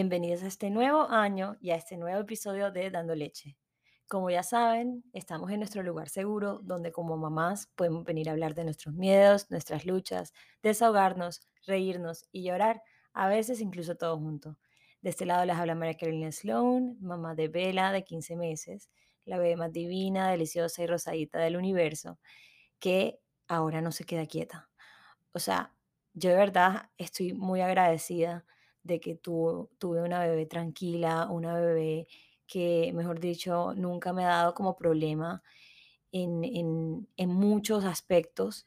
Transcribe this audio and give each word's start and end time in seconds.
Bienvenidos 0.00 0.44
a 0.44 0.46
este 0.46 0.70
nuevo 0.70 1.10
año 1.10 1.56
y 1.60 1.70
a 1.70 1.74
este 1.74 1.96
nuevo 1.96 2.20
episodio 2.20 2.70
de 2.70 2.88
Dando 2.88 3.16
Leche. 3.16 3.56
Como 4.06 4.30
ya 4.30 4.44
saben, 4.44 5.02
estamos 5.12 5.50
en 5.50 5.58
nuestro 5.58 5.82
lugar 5.82 6.08
seguro 6.08 6.60
donde 6.62 6.92
como 6.92 7.16
mamás 7.16 7.66
podemos 7.74 8.04
venir 8.04 8.28
a 8.28 8.32
hablar 8.32 8.54
de 8.54 8.62
nuestros 8.62 8.94
miedos, 8.94 9.50
nuestras 9.50 9.86
luchas, 9.86 10.32
desahogarnos, 10.62 11.40
reírnos 11.66 12.28
y 12.30 12.44
llorar, 12.44 12.80
a 13.12 13.26
veces 13.26 13.60
incluso 13.60 13.96
todo 13.96 14.16
junto. 14.16 14.56
De 15.00 15.10
este 15.10 15.26
lado 15.26 15.44
les 15.44 15.56
habla 15.56 15.74
María 15.74 15.96
Carolina 15.96 16.30
Sloan, 16.30 16.96
mamá 17.00 17.34
de 17.34 17.48
Bella 17.48 17.90
de 17.90 18.04
15 18.04 18.36
meses, 18.36 18.90
la 19.24 19.36
bebé 19.36 19.56
más 19.56 19.72
divina, 19.72 20.30
deliciosa 20.30 20.80
y 20.80 20.86
rosadita 20.86 21.40
del 21.40 21.56
universo, 21.56 22.20
que 22.78 23.18
ahora 23.48 23.80
no 23.80 23.90
se 23.90 24.04
queda 24.04 24.26
quieta. 24.26 24.70
O 25.32 25.40
sea, 25.40 25.74
yo 26.14 26.30
de 26.30 26.36
verdad 26.36 26.90
estoy 26.98 27.32
muy 27.32 27.62
agradecida 27.62 28.44
de 28.88 29.00
que 29.00 29.14
tu- 29.16 29.70
tuve 29.78 30.02
una 30.02 30.20
bebé 30.20 30.46
tranquila, 30.46 31.28
una 31.30 31.54
bebé 31.60 32.08
que, 32.48 32.92
mejor 32.94 33.20
dicho, 33.20 33.74
nunca 33.76 34.12
me 34.14 34.24
ha 34.24 34.28
dado 34.28 34.54
como 34.54 34.76
problema 34.76 35.42
en, 36.12 36.44
muchos 37.28 37.84
aspectos, 37.84 38.66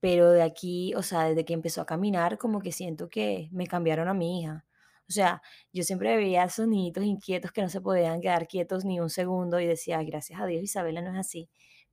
pero 0.00 0.30
de 0.32 0.42
aquí, 0.42 0.94
o 0.96 1.02
sea, 1.02 1.24
desde 1.24 1.44
que 1.44 1.54
empezó 1.54 1.80
a 1.82 1.86
caminar, 1.86 2.38
como 2.38 2.60
que 2.60 2.72
siento 2.72 3.08
que 3.10 3.48
me 3.52 3.66
cambiaron 3.66 4.08
a 4.08 4.14
mi 4.14 4.40
hija. 4.42 4.66
O 5.08 5.12
sea, 5.12 5.42
yo 5.72 5.84
siempre 5.84 6.16
veía 6.16 6.46
niñitos 6.66 7.04
inquietos 7.04 7.52
que 7.52 7.62
no 7.62 7.68
se 7.68 7.80
podían 7.80 8.20
quedar 8.20 8.48
quietos 8.48 8.84
ni 8.84 9.00
un 9.00 9.10
segundo 9.10 9.60
y 9.60 9.66
decía, 9.66 9.98
"Ay, 9.98 10.06
gracias 10.06 10.40
a 10.40 10.46
Dios, 10.46 10.62
Isabela 10.62 11.02
no 11.02 11.10
es 11.12 11.18
así. 11.18 11.50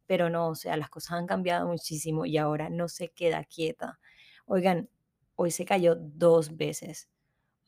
Pero 0.08 0.30
no, 0.30 0.50
o 0.50 0.56
sea, 0.56 0.78
las 0.78 0.90
cosas 0.90 1.14
han 1.14 1.28
cambiado 1.28 1.68
muchísimo 1.68 2.26
y 2.26 2.38
ahora 2.38 2.70
no 2.70 2.88
se 2.90 3.10
queda 3.10 3.44
quieta. 3.46 4.00
Oigan, 4.46 4.90
hoy 5.36 5.52
se 5.52 5.66
cayó 5.66 5.96
dos 5.96 6.58
veces. 6.58 7.10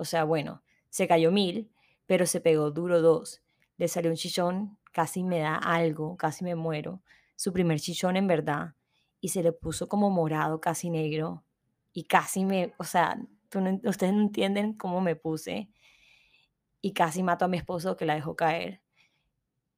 O 0.01 0.05
sea, 0.05 0.23
bueno, 0.23 0.63
se 0.89 1.07
cayó 1.07 1.31
mil, 1.31 1.71
pero 2.07 2.25
se 2.25 2.41
pegó 2.41 2.71
duro 2.71 3.01
dos. 3.01 3.43
Le 3.77 3.87
salió 3.87 4.09
un 4.09 4.17
chichón, 4.17 4.79
casi 4.91 5.23
me 5.23 5.37
da 5.39 5.55
algo, 5.55 6.17
casi 6.17 6.43
me 6.43 6.55
muero. 6.55 7.03
Su 7.35 7.53
primer 7.53 7.79
chichón 7.79 8.17
en 8.17 8.25
verdad. 8.25 8.73
Y 9.19 9.29
se 9.29 9.43
le 9.43 9.51
puso 9.51 9.87
como 9.87 10.09
morado, 10.09 10.59
casi 10.59 10.89
negro. 10.89 11.45
Y 11.93 12.05
casi 12.05 12.45
me, 12.45 12.73
o 12.79 12.83
sea, 12.83 13.15
ustedes 13.83 14.13
no 14.13 14.21
entienden 14.21 14.73
cómo 14.73 15.01
me 15.01 15.15
puse. 15.15 15.69
Y 16.81 16.93
casi 16.93 17.21
mato 17.21 17.45
a 17.45 17.47
mi 17.47 17.57
esposo 17.57 17.95
que 17.95 18.07
la 18.07 18.15
dejó 18.15 18.35
caer, 18.35 18.81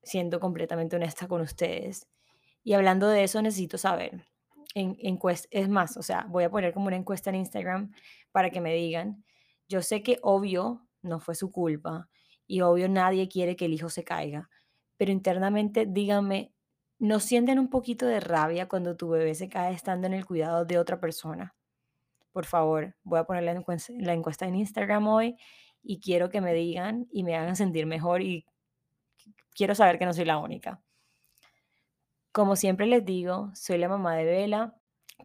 siendo 0.04 0.40
completamente 0.40 0.96
honesta 0.96 1.28
con 1.28 1.42
ustedes. 1.42 2.08
Y 2.64 2.74
hablando 2.74 3.10
de 3.10 3.26
eso, 3.26 3.42
necesito 3.42 3.78
saber, 3.78 4.26
en, 4.74 4.96
encuest- 5.00 5.50
es 5.52 5.68
más, 5.68 5.98
o 5.98 6.02
sea, 6.02 6.26
voy 6.30 6.46
a 6.46 6.50
poner 6.50 6.74
como 6.74 6.88
una 6.88 6.96
encuesta 6.96 7.30
en 7.30 7.36
Instagram 7.36 7.92
para 8.32 8.52
que 8.52 8.62
me 8.62 8.74
digan, 8.74 9.26
yo 9.68 9.82
sé 9.82 10.04
que 10.04 10.20
obvio 10.22 10.88
no 11.02 11.20
fue 11.20 11.36
su 11.36 11.52
culpa 11.52 12.10
y 12.48 12.62
obvio 12.62 12.90
nadie 12.90 13.28
quiere 13.30 13.56
que 13.56 13.66
el 13.66 13.74
hijo 13.74 13.90
se 13.90 14.04
caiga, 14.04 14.50
pero 14.98 15.12
internamente 15.12 15.86
díganme, 15.86 16.54
¿no 17.00 17.20
sienten 17.20 17.60
un 17.60 17.70
poquito 17.70 18.06
de 18.06 18.20
rabia 18.20 18.68
cuando 18.68 18.96
tu 18.96 19.10
bebé 19.10 19.36
se 19.36 19.50
cae 19.50 19.74
estando 19.74 20.08
en 20.08 20.14
el 20.14 20.26
cuidado 20.26 20.66
de 20.66 20.78
otra 20.78 21.00
persona? 21.00 21.56
Por 22.32 22.46
favor, 22.46 22.96
voy 23.04 23.20
a 23.20 23.26
poner 23.26 23.44
la 23.44 23.54
encues- 23.56 23.94
la 24.00 24.14
encuesta 24.14 24.48
en 24.48 24.56
Instagram 24.56 25.08
hoy 25.08 25.38
y 25.84 26.00
quiero 26.00 26.30
que 26.30 26.42
me 26.42 26.54
digan 26.54 27.08
y 27.12 27.24
me 27.24 27.36
hagan 27.36 27.56
sentir 27.56 27.86
mejor 27.86 28.22
y 28.22 28.46
quiero 29.56 29.76
saber 29.76 30.00
que 30.00 30.06
no 30.06 30.14
soy 30.14 30.26
la 30.26 30.38
única. 30.38 30.82
Como 32.32 32.56
siempre 32.56 32.88
les 32.88 33.06
digo, 33.06 33.52
soy 33.54 33.78
la 33.78 33.88
mamá 33.88 34.16
de 34.16 34.26
Bella, 34.26 34.76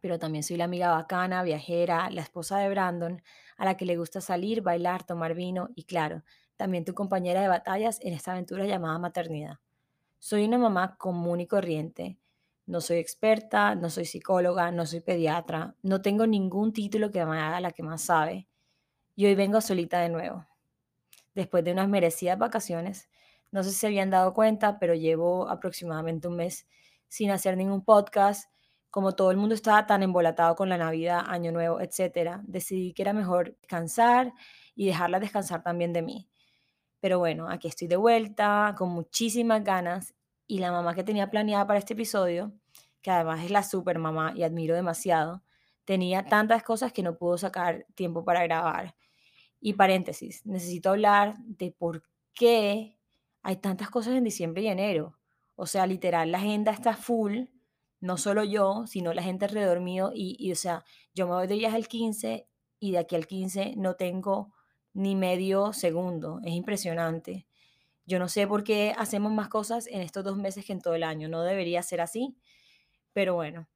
pero 0.03 0.19
también 0.19 0.45
soy 0.45 0.57
la 0.59 0.65
amiga 0.65 0.91
bacana, 0.91 1.43
viajera, 1.43 2.11
la 2.11 2.21
esposa 2.23 2.59
de 2.59 2.69
Brandon, 2.69 3.23
a 3.59 3.67
la 3.67 3.77
que 3.77 3.85
le 3.85 3.99
gusta 3.99 4.23
salir, 4.23 4.63
bailar, 4.63 5.05
tomar 5.05 5.35
vino 5.35 5.69
y 5.75 5.85
claro, 5.85 6.23
también 6.57 6.87
tu 6.87 6.95
compañera 6.95 7.43
de 7.43 7.49
batallas 7.49 7.99
en 8.01 8.15
esta 8.15 8.33
aventura 8.33 8.65
llamada 8.65 8.99
maternidad. 8.99 9.59
Soy 10.19 10.45
una 10.45 10.57
mamá 10.57 10.97
común 10.97 11.41
y 11.41 11.47
corriente. 11.47 12.19
No 12.65 12.81
soy 12.81 12.97
experta, 12.97 13.75
no 13.75 13.91
soy 13.91 14.07
psicóloga, 14.07 14.71
no 14.71 14.87
soy 14.87 15.01
pediatra, 15.01 15.75
no 15.83 16.01
tengo 16.01 16.27
ningún 16.27 16.73
título 16.73 17.11
que 17.11 17.25
me 17.27 17.39
haga 17.39 17.61
la 17.61 17.73
que 17.73 17.83
más 17.83 18.03
sabe. 18.03 18.49
Y 19.15 19.27
hoy 19.27 19.35
vengo 19.35 19.61
solita 19.61 20.01
de 20.01 20.09
nuevo 20.09 20.47
después 21.39 21.65
de 21.65 21.73
unas 21.73 21.89
merecidas 21.89 22.39
vacaciones. 22.39 23.09
No 23.51 23.63
sé 23.63 23.71
si 23.71 23.77
se 23.77 23.87
habían 23.87 24.11
dado 24.11 24.35
cuenta, 24.35 24.79
pero 24.79 24.95
llevo 24.95 25.49
aproximadamente 25.49 26.29
un 26.29 26.37
mes 26.37 26.67
sin 27.09 27.31
hacer 27.31 27.57
ningún 27.57 27.85
podcast. 27.85 28.51
Como 28.91 29.15
todo 29.15 29.31
el 29.31 29.37
mundo 29.37 29.55
estaba 29.55 29.87
tan 29.87 30.03
embolatado 30.03 30.55
con 30.57 30.69
la 30.69 30.79
Navidad, 30.79 31.25
Año 31.27 31.53
Nuevo, 31.53 31.81
etcétera, 31.81 32.43
decidí 32.47 32.93
que 32.95 33.03
era 33.03 33.13
mejor 33.13 33.57
descansar 33.61 34.33
y 34.75 34.87
dejarla 34.87 35.21
descansar 35.21 35.63
también 35.63 35.93
de 35.93 36.03
mí. 36.03 36.29
Pero 37.01 37.19
bueno, 37.19 37.49
aquí 37.49 37.69
estoy 37.69 37.89
de 37.89 37.97
vuelta, 37.97 38.75
con 38.77 38.91
muchísimas 38.91 39.63
ganas, 39.63 40.15
y 40.47 40.59
la 40.59 40.73
mamá 40.73 40.95
que 40.95 41.05
tenía 41.05 41.31
planeada 41.31 41.67
para 41.67 41.79
este 41.79 41.93
episodio, 41.93 42.53
que 43.03 43.11
además 43.11 43.45
es 43.45 43.51
la 43.51 43.63
super 43.63 43.99
mamá 43.99 44.33
y 44.35 44.43
admiro 44.43 44.75
demasiado, 44.75 45.43
tenía 45.85 46.25
tantas 46.25 46.63
cosas 46.63 46.93
que 46.93 47.03
no 47.03 47.17
pudo 47.17 47.39
sacar 47.39 47.87
tiempo 47.95 48.25
para 48.25 48.43
grabar. 48.45 48.97
Y 49.61 49.75
paréntesis, 49.75 50.45
necesito 50.47 50.91
hablar 50.91 51.37
de 51.39 51.73
por 51.73 52.03
qué 52.35 52.97
hay 53.43 53.57
tantas 53.57 53.91
cosas 53.91 54.15
en 54.15 54.25
diciembre 54.25 54.63
y 54.63 54.69
enero. 54.69 55.19
O 55.55 55.67
sea, 55.67 55.87
literal, 55.87 56.33
la 56.33 56.39
agenda 56.39 56.73
está 56.73 56.97
full, 56.97 57.45
no 58.01 58.17
solo 58.17 58.45
yo, 58.45 58.87
sino 58.87 59.13
la 59.13 59.23
gente 59.23 59.45
alrededor 59.45 59.81
mío. 59.81 60.11
Y, 60.15 60.37
y, 60.39 60.53
o 60.53 60.57
sea, 60.57 60.85
yo 61.15 61.27
me 61.27 61.35
voy 61.35 61.47
de 61.47 61.57
viaje 61.57 61.77
el 61.77 61.89
15 61.89 62.49
y 62.81 62.93
de 62.93 62.99
aquí 62.99 63.17
al 63.17 63.27
15 63.27 63.75
no 63.77 63.95
tengo 63.95 64.53
ni 64.93 65.17
medio 65.17 65.73
segundo. 65.73 66.41
Es 66.45 66.53
impresionante. 66.53 67.47
Yo 68.07 68.19
no 68.19 68.29
sé 68.29 68.47
por 68.47 68.65
qué 68.65 68.95
hacemos 68.97 69.33
más 69.33 69.49
cosas 69.49 69.87
en 69.87 70.01
estos 70.01 70.25
dos 70.25 70.37
meses 70.37 70.65
que 70.65 70.73
en 70.73 70.81
todo 70.81 70.95
el 70.95 71.03
año. 71.03 71.29
No 71.29 71.43
debería 71.43 71.83
ser 71.83 72.01
así, 72.01 72.37
pero 73.13 73.35
bueno. 73.35 73.69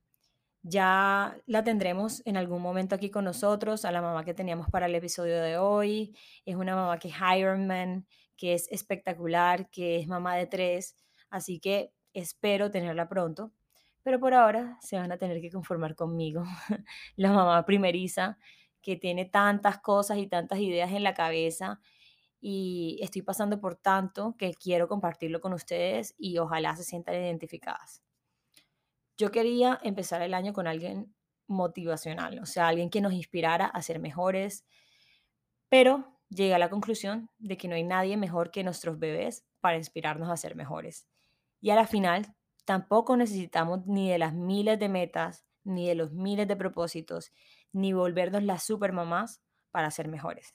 Ya 0.65 1.37
la 1.47 1.65
tendremos 1.65 2.23
en 2.25 2.37
algún 2.37 2.63
momento 2.63 2.95
aquí 2.95 3.11
con 3.11 3.25
nosotros, 3.25 3.85
a 3.85 3.91
la 3.91 4.01
mamá 4.01 4.25
que 4.25 4.33
teníamos 4.33 4.71
para 4.71 4.87
el 4.87 4.95
episodio 4.95 5.41
de 5.41 5.59
hoy. 5.59 6.17
Es 6.47 6.55
una 6.55 6.77
mamá 6.77 6.99
que 6.99 7.09
es 7.09 7.15
Ironman, 7.37 8.07
que 8.37 8.55
es 8.55 8.69
espectacular, 8.71 9.69
que 9.71 9.99
es 9.99 10.07
mamá 10.07 10.37
de 10.37 10.47
tres, 10.47 10.97
así 11.31 11.59
que 11.61 11.93
espero 12.13 12.71
tenerla 12.71 13.09
pronto. 13.09 13.53
Pero 14.03 14.19
por 14.19 14.35
ahora 14.35 14.79
se 14.81 14.97
van 14.97 15.13
a 15.13 15.19
tener 15.19 15.41
que 15.41 15.51
conformar 15.51 15.95
conmigo, 15.95 16.45
la 17.17 17.33
mamá 17.33 17.65
primeriza, 17.65 18.39
que 18.81 18.97
tiene 18.97 19.25
tantas 19.25 19.79
cosas 19.79 20.19
y 20.19 20.27
tantas 20.27 20.59
ideas 20.59 20.91
en 20.93 21.05
la 21.05 21.15
cabeza 21.15 21.81
y 22.41 22.99
estoy 23.01 23.23
pasando 23.23 23.61
por 23.61 23.77
tanto 23.77 24.35
que 24.37 24.53
quiero 24.55 24.89
compartirlo 24.89 25.41
con 25.41 25.53
ustedes 25.53 26.15
y 26.19 26.39
ojalá 26.39 26.75
se 26.75 26.83
sientan 26.83 27.15
identificadas. 27.15 28.03
Yo 29.17 29.31
quería 29.31 29.79
empezar 29.85 30.23
el 30.23 30.35
año 30.35 30.53
con 30.53 30.67
alguien 30.67 31.15
motivacional, 31.47 32.41
o 32.41 32.47
sea, 32.47 32.67
alguien 32.67 32.91
que 32.91 33.01
nos 33.01 33.13
inspirara 33.13 33.67
a 33.67 33.81
ser 33.83 34.01
mejores, 34.01 34.65
pero 35.69 36.19
llegué 36.29 36.55
a 36.55 36.59
la 36.59 36.71
conclusión 36.71 37.31
de 37.39 37.57
que 37.57 37.69
no 37.69 37.77
hay 37.77 37.85
nadie 37.85 38.17
mejor 38.17 38.51
que 38.51 38.65
nuestros 38.65 38.99
bebés 38.99 39.45
para 39.61 39.77
inspirarnos 39.77 40.29
a 40.29 40.37
ser 40.37 40.57
mejores. 40.57 41.07
Y 41.61 41.71
a 41.71 41.77
la 41.77 41.87
final, 41.87 42.35
tampoco 42.65 43.17
necesitamos 43.17 43.87
ni 43.87 44.11
de 44.11 44.19
las 44.19 44.35
miles 44.35 44.79
de 44.79 44.89
metas, 44.89 45.45
ni 45.65 45.89
de 45.89 45.95
los 45.95 46.13
miles 46.13 46.49
de 46.49 46.57
propósitos, 46.57 47.33
ni 47.73 47.93
volvernos 47.93 48.43
las 48.43 48.65
supermamás 48.65 49.43
para 49.71 49.91
ser 49.91 50.09
mejores. 50.09 50.55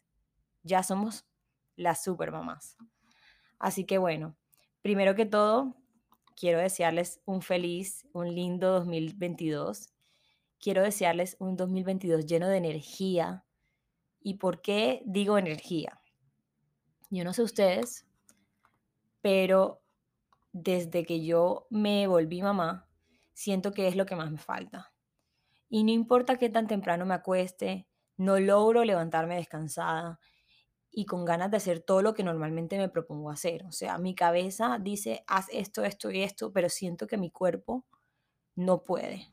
Ya 0.64 0.84
somos 0.84 1.26
las 1.76 2.04
supermamás. 2.04 2.78
Así 3.60 3.86
que 3.86 3.98
bueno, 3.98 4.36
primero 4.82 5.16
que 5.16 5.26
todo, 5.26 5.76
quiero 6.36 6.60
desearles 6.60 7.22
un 7.26 7.42
feliz, 7.42 8.08
un 8.14 8.34
lindo 8.34 8.72
2022. 8.74 9.94
Quiero 10.60 10.84
desearles 10.84 11.36
un 11.40 11.56
2022 11.56 12.26
lleno 12.26 12.48
de 12.48 12.58
energía. 12.58 13.46
¿Y 14.22 14.36
por 14.36 14.62
qué 14.62 15.02
digo 15.06 15.38
energía? 15.38 16.02
Yo 17.10 17.24
no 17.24 17.34
sé 17.34 17.42
ustedes, 17.42 18.06
pero 19.22 19.82
desde 20.52 21.06
que 21.06 21.26
yo 21.26 21.68
me 21.70 22.08
volví 22.08 22.42
mamá, 22.42 22.90
siento 23.34 23.72
que 23.72 23.88
es 23.88 23.96
lo 23.96 24.06
que 24.06 24.16
más 24.16 24.32
me 24.32 24.38
falta. 24.38 24.94
Y 25.70 25.84
no 25.84 25.92
importa 25.92 26.38
qué 26.38 26.50
tan 26.50 26.68
temprano 26.68 27.06
me 27.06 27.14
acueste, 27.14 27.88
no 28.18 28.40
logro 28.40 28.84
levantarme 28.84 29.36
descansada 29.36 30.20
y 30.90 31.06
con 31.06 31.26
ganas 31.26 31.52
de 31.52 31.58
hacer 31.58 31.82
todo 31.82 32.02
lo 32.02 32.14
que 32.14 32.24
normalmente 32.24 32.78
me 32.78 32.90
propongo 32.90 33.30
hacer. 33.30 33.64
O 33.66 33.72
sea, 33.72 33.98
mi 33.98 34.16
cabeza 34.16 34.80
dice, 34.82 35.24
haz 35.28 35.48
esto, 35.52 35.84
esto 35.84 36.10
y 36.10 36.24
esto, 36.24 36.52
pero 36.52 36.70
siento 36.70 37.06
que 37.06 37.18
mi 37.18 37.30
cuerpo 37.30 37.86
no 38.56 38.82
puede. 38.82 39.28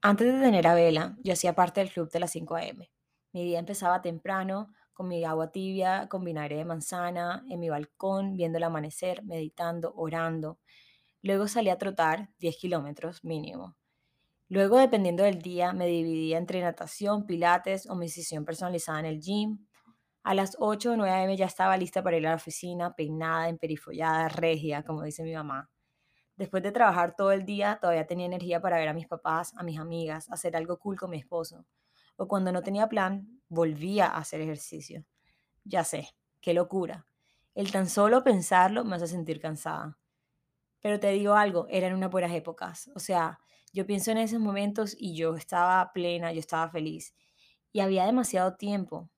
Antes 0.00 0.32
de 0.32 0.40
tener 0.40 0.66
a 0.66 0.74
Vela, 0.74 1.16
yo 1.22 1.32
hacía 1.32 1.54
parte 1.54 1.80
del 1.80 1.90
club 1.90 2.10
de 2.10 2.20
las 2.20 2.30
5 2.30 2.56
a.m. 2.56 2.90
Mi 3.32 3.42
día 3.42 3.58
empezaba 3.58 4.02
temprano, 4.02 4.68
con 4.94 5.08
mi 5.08 5.24
agua 5.24 5.50
tibia, 5.50 6.08
con 6.08 6.24
vinagre 6.24 6.56
de 6.56 6.64
manzana, 6.64 7.44
en 7.50 7.60
mi 7.60 7.68
balcón, 7.68 8.36
viendo 8.36 8.58
el 8.58 8.64
amanecer, 8.64 9.22
meditando, 9.24 9.92
orando. 9.94 10.58
Luego 11.22 11.48
salía 11.48 11.74
a 11.74 11.78
trotar 11.78 12.30
10 12.38 12.56
kilómetros 12.56 13.24
mínimo. 13.24 13.76
Luego, 14.48 14.78
dependiendo 14.78 15.24
del 15.24 15.42
día, 15.42 15.72
me 15.72 15.86
dividía 15.86 16.38
entre 16.38 16.60
natación, 16.60 17.26
pilates 17.26 17.88
o 17.88 17.96
mi 17.96 18.08
sesión 18.08 18.44
personalizada 18.44 19.00
en 19.00 19.06
el 19.06 19.20
gym. 19.20 19.66
A 20.22 20.34
las 20.34 20.56
8 20.60 20.92
o 20.92 20.96
9 20.96 21.10
a.m. 21.10 21.36
ya 21.36 21.46
estaba 21.46 21.76
lista 21.76 22.02
para 22.02 22.16
ir 22.16 22.26
a 22.26 22.30
la 22.30 22.36
oficina, 22.36 22.94
peinada, 22.94 23.48
emperifollada, 23.48 24.28
regia, 24.28 24.82
como 24.84 25.02
dice 25.02 25.22
mi 25.22 25.34
mamá. 25.34 25.70
Después 26.36 26.62
de 26.62 26.72
trabajar 26.72 27.14
todo 27.16 27.32
el 27.32 27.44
día, 27.44 27.78
todavía 27.80 28.06
tenía 28.06 28.26
energía 28.26 28.60
para 28.60 28.76
ver 28.76 28.88
a 28.88 28.94
mis 28.94 29.06
papás, 29.06 29.52
a 29.56 29.62
mis 29.62 29.78
amigas, 29.78 30.30
hacer 30.30 30.56
algo 30.56 30.78
cool 30.78 30.98
con 30.98 31.10
mi 31.10 31.18
esposo. 31.18 31.64
O 32.16 32.28
cuando 32.28 32.52
no 32.52 32.62
tenía 32.62 32.88
plan, 32.88 33.33
volvía 33.54 34.06
a 34.06 34.18
hacer 34.18 34.40
ejercicio. 34.40 35.04
Ya 35.64 35.84
sé, 35.84 36.14
qué 36.40 36.52
locura. 36.54 37.06
El 37.54 37.70
tan 37.70 37.88
solo 37.88 38.24
pensarlo 38.24 38.84
me 38.84 38.96
hace 38.96 39.06
sentir 39.06 39.40
cansada. 39.40 39.98
Pero 40.80 41.00
te 41.00 41.10
digo 41.12 41.34
algo, 41.34 41.66
eran 41.70 41.94
unas 41.94 42.10
buenas 42.10 42.32
épocas. 42.32 42.90
O 42.94 42.98
sea, 42.98 43.40
yo 43.72 43.86
pienso 43.86 44.10
en 44.10 44.18
esos 44.18 44.40
momentos 44.40 44.94
y 44.98 45.16
yo 45.16 45.34
estaba 45.36 45.92
plena, 45.92 46.32
yo 46.32 46.40
estaba 46.40 46.68
feliz. 46.68 47.14
Y 47.72 47.80
había 47.80 48.04
demasiado 48.04 48.56
tiempo. 48.56 49.08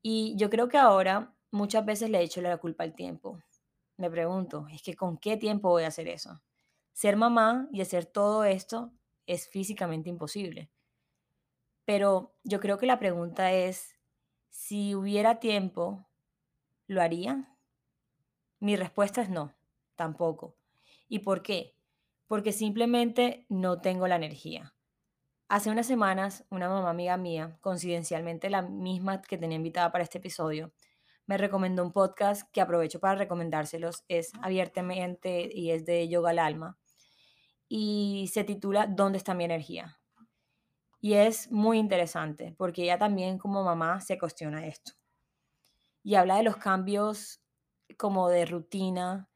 Y 0.00 0.34
yo 0.36 0.50
creo 0.50 0.68
que 0.68 0.78
ahora 0.78 1.34
muchas 1.50 1.84
veces 1.84 2.10
le 2.10 2.18
he 2.18 2.22
hecho 2.22 2.40
la 2.40 2.56
culpa 2.58 2.84
al 2.84 2.94
tiempo. 2.94 3.38
Me 3.96 4.10
pregunto, 4.10 4.66
es 4.72 4.82
que 4.82 4.94
¿con 4.94 5.18
qué 5.18 5.36
tiempo 5.36 5.68
voy 5.68 5.84
a 5.84 5.88
hacer 5.88 6.08
eso? 6.08 6.42
Ser 6.92 7.16
mamá 7.16 7.68
y 7.72 7.80
hacer 7.80 8.06
todo 8.06 8.44
esto 8.44 8.92
es 9.26 9.48
físicamente 9.48 10.08
imposible. 10.08 10.70
Pero 11.84 12.34
yo 12.44 12.60
creo 12.60 12.78
que 12.78 12.86
la 12.86 12.98
pregunta 12.98 13.52
es, 13.52 13.94
si 14.48 14.94
hubiera 14.94 15.40
tiempo, 15.40 16.06
¿lo 16.86 17.02
haría? 17.02 17.56
Mi 18.60 18.76
respuesta 18.76 19.20
es 19.20 19.28
no, 19.28 19.54
tampoco. 19.96 20.56
¿Y 21.08 21.20
por 21.20 21.42
qué? 21.42 21.76
Porque 22.26 22.52
simplemente 22.52 23.46
no 23.48 23.80
tengo 23.80 24.08
la 24.08 24.16
energía. 24.16 24.74
Hace 25.48 25.70
unas 25.70 25.86
semanas, 25.86 26.46
una 26.50 26.68
mamá 26.68 26.88
amiga 26.88 27.16
mía, 27.16 27.58
coincidencialmente 27.60 28.48
la 28.48 28.62
misma 28.62 29.20
que 29.20 29.36
tenía 29.36 29.56
invitada 29.56 29.92
para 29.92 30.04
este 30.04 30.18
episodio, 30.18 30.72
me 31.26 31.38
recomendó 31.38 31.82
un 31.82 31.92
podcast 31.92 32.50
que 32.52 32.60
aprovecho 32.60 33.00
para 33.00 33.16
recomendárselos. 33.16 34.04
Es 34.08 34.32
abiertamente 34.42 35.48
y 35.52 35.70
es 35.70 35.84
de 35.84 36.08
Yoga 36.08 36.30
al 36.30 36.38
Alma. 36.38 36.78
Y 37.68 38.30
se 38.32 38.44
titula 38.44 38.86
¿Dónde 38.86 39.18
está 39.18 39.34
mi 39.34 39.44
energía? 39.44 39.98
Y 41.04 41.16
es 41.16 41.52
muy 41.52 41.78
interesante 41.78 42.54
porque 42.56 42.84
ella 42.84 42.96
también 42.96 43.36
como 43.36 43.62
mamá 43.62 44.00
se 44.00 44.18
cuestiona 44.18 44.66
esto. 44.66 44.92
Y 46.02 46.14
habla 46.14 46.38
de 46.38 46.44
los 46.44 46.56
cambios 46.56 47.42
como 47.98 48.30
de 48.30 48.46
rutina 48.46 49.28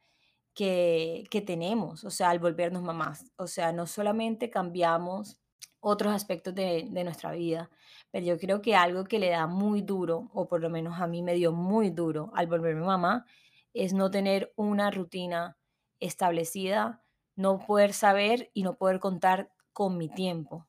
que, 0.55 1.25
que 1.31 1.43
tenemos, 1.43 2.05
o 2.05 2.11
sea, 2.11 2.31
al 2.31 2.39
volvernos 2.39 2.83
mamás. 2.83 3.31
O 3.37 3.47
sea, 3.47 3.71
no 3.73 3.87
solamente 3.87 4.49
cambiamos 4.49 5.43
otros 5.81 6.15
aspectos 6.15 6.55
de, 6.55 6.89
de, 6.91 7.05
nuestra 7.05 7.33
vida. 7.33 7.69
Pero 8.11 8.25
yo 8.25 8.39
creo 8.39 8.63
que 8.63 8.75
algo 8.75 9.05
que 9.05 9.19
le 9.19 9.29
da 9.29 9.47
muy 9.47 9.83
duro, 9.83 10.31
o 10.33 10.49
por 10.49 10.63
lo 10.63 10.71
menos 10.71 10.99
a 10.99 11.07
mí 11.07 11.23
me 11.23 11.35
dio 11.35 11.53
muy 11.53 11.91
duro 11.91 12.31
al 12.35 12.47
volverme 12.47 12.81
mamá, 12.81 13.27
es 13.75 13.93
no 13.93 14.11
tener 14.11 14.55
una 14.57 14.91
rutina 14.91 15.59
establecida, 16.01 17.05
no 17.37 17.59
poder 17.59 17.93
saber 17.93 18.51
y 18.55 18.63
no 18.63 18.79
poder 18.79 19.01
contar 19.01 19.53
con 19.75 19.99
mi 19.99 20.09
tiempo, 20.09 20.68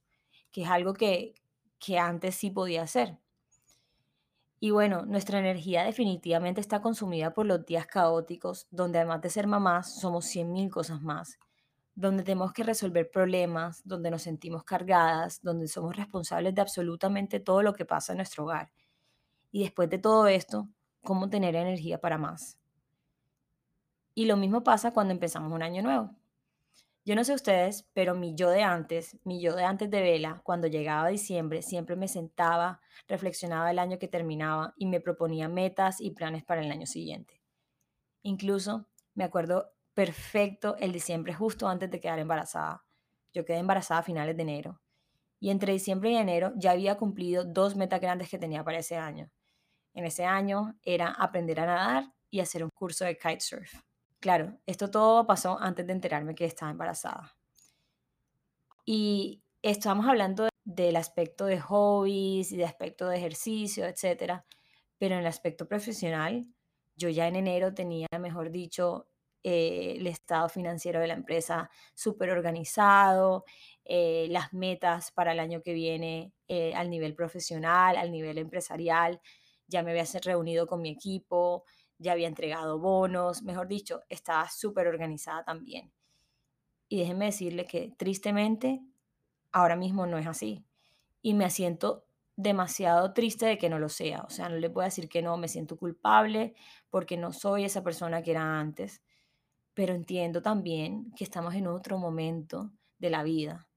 que 0.51 0.63
es 0.63 0.69
algo 0.69 0.93
que, 0.93 1.35
que 1.79 1.99
antes 1.99 2.35
sí 2.35 2.51
podía 2.51 2.83
hacer. 2.83 3.19
Y 4.59 4.71
bueno, 4.71 5.05
nuestra 5.05 5.39
energía 5.39 5.83
definitivamente 5.83 6.59
está 6.59 6.81
consumida 6.81 7.33
por 7.33 7.45
los 7.45 7.65
días 7.65 7.87
caóticos, 7.87 8.67
donde 8.71 8.99
además 8.99 9.21
de 9.21 9.29
ser 9.29 9.47
mamás, 9.47 9.99
somos 9.99 10.25
100.000 10.25 10.69
cosas 10.69 11.01
más 11.01 11.39
donde 11.99 12.23
tenemos 12.23 12.53
que 12.53 12.63
resolver 12.63 13.11
problemas, 13.11 13.81
donde 13.85 14.09
nos 14.09 14.21
sentimos 14.21 14.63
cargadas, 14.63 15.41
donde 15.41 15.67
somos 15.67 15.97
responsables 15.97 16.55
de 16.55 16.61
absolutamente 16.61 17.41
todo 17.41 17.61
lo 17.61 17.73
que 17.73 17.83
pasa 17.83 18.13
en 18.13 18.17
nuestro 18.17 18.45
hogar. 18.45 18.71
Y 19.51 19.63
después 19.63 19.89
de 19.89 19.97
todo 19.97 20.27
esto, 20.27 20.69
¿cómo 21.03 21.29
tener 21.29 21.55
energía 21.57 21.99
para 21.99 22.17
más? 22.17 22.57
Y 24.15 24.25
lo 24.25 24.37
mismo 24.37 24.63
pasa 24.63 24.93
cuando 24.93 25.13
empezamos 25.13 25.51
un 25.51 25.61
año 25.61 25.81
nuevo. 25.81 26.15
Yo 27.05 27.15
no 27.15 27.23
sé 27.23 27.33
ustedes, 27.33 27.87
pero 27.93 28.13
mi 28.13 28.35
yo 28.35 28.49
de 28.49 28.61
antes, 28.61 29.17
mi 29.23 29.41
yo 29.41 29.55
de 29.55 29.63
antes 29.63 29.89
de 29.89 30.01
Vela, 30.01 30.41
cuando 30.43 30.67
llegaba 30.67 31.09
diciembre, 31.09 31.61
siempre 31.61 31.95
me 31.95 32.07
sentaba, 32.07 32.81
reflexionaba 33.07 33.71
el 33.71 33.79
año 33.79 33.97
que 33.97 34.07
terminaba 34.07 34.73
y 34.77 34.85
me 34.85 34.99
proponía 34.99 35.47
metas 35.47 36.01
y 36.01 36.11
planes 36.11 36.43
para 36.43 36.61
el 36.61 36.71
año 36.71 36.85
siguiente. 36.85 37.41
Incluso 38.21 38.87
me 39.15 39.23
acuerdo 39.23 39.71
perfecto 39.93 40.75
el 40.77 40.91
diciembre 40.91 41.33
justo 41.33 41.67
antes 41.67 41.89
de 41.89 41.99
quedar 41.99 42.19
embarazada. 42.19 42.85
Yo 43.33 43.45
quedé 43.45 43.57
embarazada 43.57 44.01
a 44.01 44.03
finales 44.03 44.35
de 44.35 44.43
enero. 44.43 44.81
Y 45.39 45.51
entre 45.51 45.73
diciembre 45.73 46.11
y 46.11 46.15
enero 46.15 46.51
ya 46.57 46.71
había 46.71 46.97
cumplido 46.97 47.45
dos 47.45 47.75
metas 47.75 48.01
grandes 48.01 48.29
que 48.29 48.37
tenía 48.37 48.63
para 48.63 48.79
ese 48.79 48.97
año. 48.97 49.31
En 49.93 50.05
ese 50.05 50.25
año 50.25 50.77
era 50.83 51.11
aprender 51.11 51.59
a 51.61 51.65
nadar 51.65 52.13
y 52.29 52.41
hacer 52.41 52.63
un 52.63 52.69
curso 52.69 53.05
de 53.05 53.17
kitesurf. 53.17 53.73
Claro, 54.19 54.57
esto 54.65 54.91
todo 54.91 55.25
pasó 55.25 55.57
antes 55.59 55.87
de 55.87 55.93
enterarme 55.93 56.35
que 56.35 56.45
estaba 56.45 56.71
embarazada. 56.71 57.37
Y 58.85 59.43
estamos 59.61 60.07
hablando 60.07 60.49
del 60.65 60.95
aspecto 60.97 61.45
de 61.45 61.59
hobbies 61.59 62.51
y 62.51 62.57
de 62.57 62.65
aspecto 62.65 63.07
de 63.07 63.17
ejercicio, 63.17 63.85
etc. 63.85 64.43
Pero 64.97 65.15
en 65.15 65.21
el 65.21 65.27
aspecto 65.27 65.67
profesional, 65.67 66.45
yo 66.95 67.09
ya 67.09 67.27
en 67.27 67.37
enero 67.37 67.73
tenía, 67.73 68.07
mejor 68.19 68.51
dicho, 68.51 69.07
eh, 69.43 69.95
el 69.97 70.07
estado 70.07 70.49
financiero 70.49 70.99
de 70.99 71.07
la 71.07 71.13
empresa 71.13 71.69
súper 71.95 72.29
organizado, 72.31 73.45
eh, 73.85 74.27
las 74.29 74.51
metas 74.53 75.11
para 75.11 75.31
el 75.31 75.39
año 75.39 75.61
que 75.61 75.73
viene 75.73 76.33
eh, 76.49 76.73
al 76.75 76.89
nivel 76.89 77.15
profesional, 77.15 77.95
al 77.95 78.11
nivel 78.11 78.37
empresarial. 78.37 79.21
Ya 79.67 79.81
me 79.83 79.91
había 79.91 80.03
reunido 80.23 80.67
con 80.67 80.81
mi 80.81 80.89
equipo, 80.89 81.63
ya 81.99 82.13
había 82.13 82.27
entregado 82.27 82.79
bonos, 82.79 83.43
mejor 83.43 83.67
dicho, 83.67 84.01
estaba 84.09 84.49
súper 84.49 84.87
organizada 84.87 85.43
también. 85.43 85.91
Y 86.87 86.97
déjenme 86.97 87.25
decirle 87.25 87.65
que 87.65 87.93
tristemente 87.97 88.81
ahora 89.51 89.75
mismo 89.75 90.07
no 90.07 90.17
es 90.17 90.25
así. 90.25 90.65
Y 91.21 91.35
me 91.35 91.49
siento 91.51 92.05
demasiado 92.35 93.13
triste 93.13 93.45
de 93.45 93.57
que 93.59 93.69
no 93.69 93.77
lo 93.77 93.89
sea. 93.89 94.23
O 94.23 94.29
sea, 94.31 94.49
no 94.49 94.55
le 94.55 94.69
puedo 94.69 94.85
decir 94.85 95.07
que 95.07 95.21
no, 95.21 95.37
me 95.37 95.47
siento 95.47 95.77
culpable 95.77 96.55
porque 96.89 97.17
no 97.17 97.33
soy 97.33 97.65
esa 97.65 97.83
persona 97.83 98.23
que 98.23 98.31
era 98.31 98.59
antes 98.59 99.03
pero 99.79 99.93
entiendo 99.93 100.41
también 100.41 101.09
que 101.15 101.23
estamos 101.23 101.55
en 101.55 101.65
otro 101.65 101.97
momento 101.97 102.69
de 102.97 103.09
la 103.09 103.23
vida. 103.23 103.69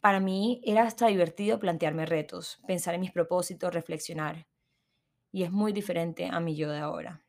Para 0.00 0.20
mí 0.20 0.60
era 0.64 0.84
hasta 0.84 1.08
divertido 1.08 1.58
plantearme 1.58 2.06
retos, 2.06 2.60
pensar 2.64 2.94
en 2.94 3.00
mis 3.00 3.10
propósitos, 3.10 3.74
reflexionar. 3.74 4.46
Y 5.30 5.42
es 5.42 5.50
muy 5.50 5.72
diferente 5.72 6.28
a 6.30 6.40
mi 6.40 6.56
yo 6.56 6.70
de 6.70 6.78
ahora. 6.78 7.22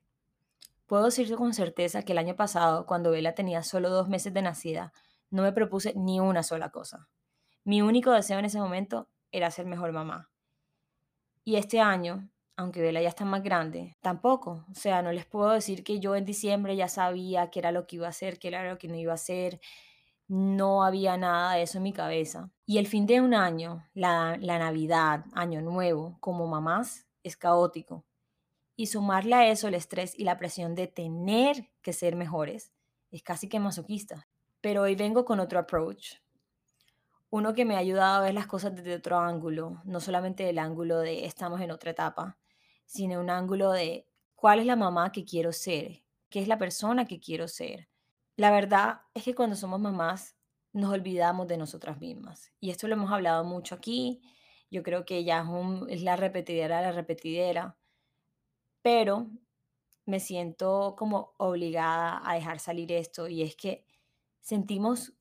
Puedo 0.89 1.05
decir 1.05 1.35
con 1.35 1.53
certeza 1.53 2.01
que 2.01 2.13
el 2.13 2.17
año 2.17 2.35
pasado, 2.35 2.87
cuando 2.87 3.11
Bella 3.11 3.35
tenía 3.35 3.61
solo 3.61 3.91
dos 3.91 4.09
meses 4.09 4.33
de 4.33 4.41
nacida, 4.41 4.91
no 5.29 5.43
me 5.43 5.51
propuse 5.51 5.93
ni 5.95 6.19
una 6.19 6.41
sola 6.41 6.71
cosa. 6.71 7.07
Mi 7.63 7.83
único 7.83 8.11
deseo 8.11 8.39
en 8.39 8.45
ese 8.45 8.59
momento 8.59 9.07
era 9.31 9.51
ser 9.51 9.67
mejor 9.67 9.91
mamá. 9.91 10.31
Y 11.43 11.57
este 11.57 11.79
año, 11.79 12.29
aunque 12.55 12.81
Bella 12.81 13.01
ya 13.01 13.09
está 13.09 13.25
más 13.25 13.43
grande, 13.43 13.97
tampoco. 14.01 14.65
O 14.71 14.73
sea, 14.73 15.01
no 15.01 15.11
les 15.11 15.25
puedo 15.25 15.51
decir 15.51 15.83
que 15.83 15.99
yo 15.99 16.15
en 16.15 16.25
diciembre 16.25 16.75
ya 16.75 16.87
sabía 16.87 17.51
qué 17.51 17.59
era 17.59 17.71
lo 17.71 17.85
que 17.85 17.97
iba 17.97 18.07
a 18.07 18.09
hacer, 18.09 18.39
qué 18.39 18.47
era 18.47 18.67
lo 18.67 18.77
que 18.77 18.87
no 18.87 18.95
iba 18.95 19.11
a 19.11 19.15
hacer. 19.15 19.59
No 20.27 20.83
había 20.83 21.17
nada 21.17 21.53
de 21.53 21.63
eso 21.63 21.77
en 21.77 21.83
mi 21.83 21.93
cabeza. 21.93 22.49
Y 22.65 22.77
el 22.79 22.87
fin 22.87 23.05
de 23.05 23.21
un 23.21 23.33
año, 23.33 23.85
la, 23.93 24.37
la 24.39 24.57
Navidad, 24.57 25.25
Año 25.33 25.61
Nuevo, 25.61 26.17
como 26.19 26.47
mamás, 26.47 27.08
caótico. 27.37 28.05
Y 28.75 28.87
sumarle 28.87 29.35
a 29.35 29.49
eso 29.49 29.67
el 29.67 29.75
estrés 29.75 30.17
y 30.17 30.23
la 30.23 30.37
presión 30.37 30.75
de 30.75 30.87
tener 30.87 31.69
que 31.81 31.93
ser 31.93 32.15
mejores 32.15 32.71
es 33.11 33.23
casi 33.23 33.49
que 33.49 33.59
masoquista. 33.59 34.27
Pero 34.61 34.83
hoy 34.83 34.95
vengo 34.95 35.25
con 35.25 35.39
otro 35.39 35.59
approach, 35.59 36.15
uno 37.31 37.53
que 37.53 37.65
me 37.65 37.75
ha 37.75 37.79
ayudado 37.79 38.17
a 38.17 38.25
ver 38.25 38.33
las 38.33 38.47
cosas 38.47 38.75
desde 38.75 38.95
otro 38.95 39.19
ángulo, 39.19 39.81
no 39.85 39.99
solamente 39.99 40.49
el 40.49 40.57
ángulo 40.57 40.99
de 40.99 41.25
estamos 41.25 41.61
en 41.61 41.71
otra 41.71 41.91
etapa, 41.91 42.37
sino 42.85 43.19
un 43.19 43.29
ángulo 43.29 43.71
de 43.71 44.07
cuál 44.35 44.59
es 44.59 44.65
la 44.65 44.75
mamá 44.75 45.11
que 45.11 45.25
quiero 45.25 45.51
ser, 45.51 46.03
qué 46.29 46.41
es 46.41 46.47
la 46.47 46.57
persona 46.57 47.05
que 47.05 47.19
quiero 47.19 47.47
ser. 47.47 47.87
La 48.35 48.51
verdad 48.51 49.01
es 49.13 49.23
que 49.23 49.35
cuando 49.35 49.55
somos 49.55 49.79
mamás 49.79 50.35
nos 50.73 50.91
olvidamos 50.91 51.47
de 51.47 51.57
nosotras 51.57 51.99
mismas. 51.99 52.51
Y 52.59 52.71
esto 52.71 52.87
lo 52.87 52.95
hemos 52.95 53.11
hablado 53.11 53.43
mucho 53.43 53.75
aquí. 53.75 54.21
Yo 54.71 54.83
creo 54.83 55.05
que 55.05 55.23
ya 55.23 55.45
es, 55.87 56.01
la 56.01 56.15
repetidera, 56.15 56.81
la 56.81 56.91
repetidera. 56.91 57.75
Pero 58.81 59.27
me 60.05 60.19
siento 60.19 60.95
como 60.97 61.33
obligada 61.37 62.21
a 62.23 62.35
dejar 62.35 62.59
salir 62.59 62.91
esto 62.91 63.27
y 63.27 63.41
es 63.43 63.55
que 63.55 63.85
sentimos 64.41 65.13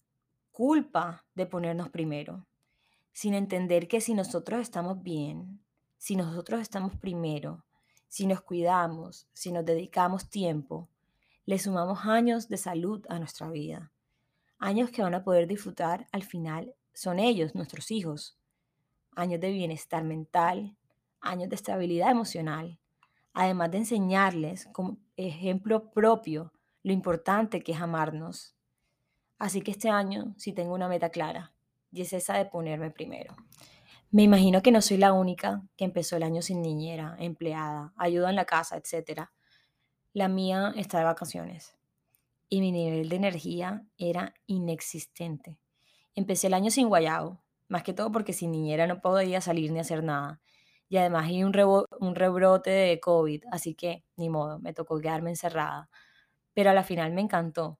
culpa 0.50 1.24
de 1.34 1.46
ponernos 1.46 1.90
primero, 1.90 2.46
sin 3.12 3.34
entender 3.34 3.88
que 3.88 4.00
si 4.00 4.14
nosotros 4.14 4.60
estamos 4.60 5.02
bien, 5.02 5.60
si 5.98 6.16
nosotros 6.16 6.60
estamos 6.60 6.96
primero, 6.96 7.64
si 8.08 8.26
nos 8.26 8.40
cuidamos, 8.40 9.28
si 9.32 9.52
nos 9.52 9.64
dedicamos 9.64 10.30
tiempo, 10.30 10.88
le 11.44 11.58
sumamos 11.58 12.04
años 12.04 12.48
de 12.48 12.56
salud 12.56 13.04
a 13.08 13.18
nuestra 13.18 13.50
vida. 13.50 13.92
Años 14.58 14.90
que 14.90 15.02
van 15.02 15.14
a 15.14 15.24
poder 15.24 15.46
disfrutar 15.46 16.06
al 16.12 16.22
final 16.22 16.74
son 16.92 17.18
ellos, 17.18 17.54
nuestros 17.54 17.90
hijos. 17.90 18.37
Años 19.18 19.40
de 19.40 19.50
bienestar 19.50 20.04
mental, 20.04 20.76
años 21.20 21.48
de 21.48 21.56
estabilidad 21.56 22.12
emocional, 22.12 22.78
además 23.32 23.72
de 23.72 23.78
enseñarles 23.78 24.68
como 24.72 24.98
ejemplo 25.16 25.90
propio 25.90 26.52
lo 26.84 26.92
importante 26.92 27.64
que 27.64 27.72
es 27.72 27.80
amarnos. 27.80 28.54
Así 29.36 29.60
que 29.60 29.72
este 29.72 29.90
año 29.90 30.36
sí 30.36 30.52
tengo 30.52 30.72
una 30.72 30.86
meta 30.86 31.10
clara, 31.10 31.52
y 31.90 32.02
es 32.02 32.12
esa 32.12 32.34
de 32.34 32.44
ponerme 32.44 32.92
primero. 32.92 33.34
Me 34.12 34.22
imagino 34.22 34.62
que 34.62 34.70
no 34.70 34.80
soy 34.80 34.98
la 34.98 35.12
única 35.12 35.64
que 35.76 35.84
empezó 35.84 36.14
el 36.14 36.22
año 36.22 36.40
sin 36.40 36.62
niñera, 36.62 37.16
empleada, 37.18 37.92
ayuda 37.96 38.30
en 38.30 38.36
la 38.36 38.44
casa, 38.44 38.76
etc. 38.76 39.22
La 40.12 40.28
mía 40.28 40.72
está 40.76 40.98
de 40.98 41.04
vacaciones 41.06 41.76
y 42.48 42.60
mi 42.60 42.70
nivel 42.70 43.08
de 43.08 43.16
energía 43.16 43.84
era 43.96 44.32
inexistente. 44.46 45.58
Empecé 46.14 46.46
el 46.46 46.54
año 46.54 46.70
sin 46.70 46.88
guayabo, 46.88 47.42
más 47.68 47.82
que 47.82 47.92
todo 47.92 48.12
porque 48.12 48.32
sin 48.32 48.52
niñera 48.52 48.86
no 48.86 49.00
podía 49.00 49.40
salir 49.40 49.72
ni 49.72 49.80
hacer 49.80 50.02
nada. 50.04 50.40
Y 50.88 50.96
además 50.96 51.26
hay 51.26 51.44
un, 51.44 51.52
un 52.00 52.14
rebrote 52.14 52.70
de 52.70 53.00
COVID, 53.00 53.44
así 53.52 53.74
que 53.74 54.04
ni 54.16 54.30
modo, 54.30 54.58
me 54.60 54.72
tocó 54.72 54.98
quedarme 55.00 55.30
encerrada. 55.30 55.90
Pero 56.54 56.70
a 56.70 56.74
la 56.74 56.84
final 56.84 57.12
me 57.12 57.20
encantó, 57.22 57.78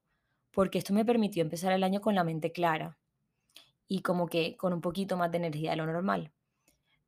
porque 0.51 0.79
esto 0.79 0.93
me 0.93 1.05
permitió 1.05 1.43
empezar 1.43 1.73
el 1.73 1.83
año 1.83 2.01
con 2.01 2.15
la 2.15 2.23
mente 2.23 2.51
clara 2.51 2.99
y 3.87 4.01
como 4.01 4.27
que 4.27 4.55
con 4.55 4.73
un 4.73 4.81
poquito 4.81 5.17
más 5.17 5.31
de 5.31 5.37
energía 5.37 5.71
de 5.71 5.77
lo 5.77 5.85
normal. 5.87 6.31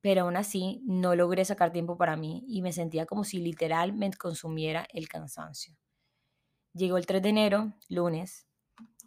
Pero 0.02 0.24
aún 0.24 0.36
así 0.38 0.82
no 0.86 1.16
logré 1.16 1.46
sacar 1.46 1.72
tiempo 1.72 1.98
para 1.98 2.18
mí 2.18 2.44
y 2.48 2.62
me 2.62 2.74
sentía 2.74 3.06
como 3.06 3.24
si 3.24 3.40
literalmente 3.40 4.18
consumiera 4.18 4.88
el 4.92 5.08
cansancio. 5.08 5.78
Llegó 6.74 6.98
el 6.98 7.06
3 7.06 7.22
de 7.22 7.30
enero, 7.30 7.74
lunes, 7.90 8.48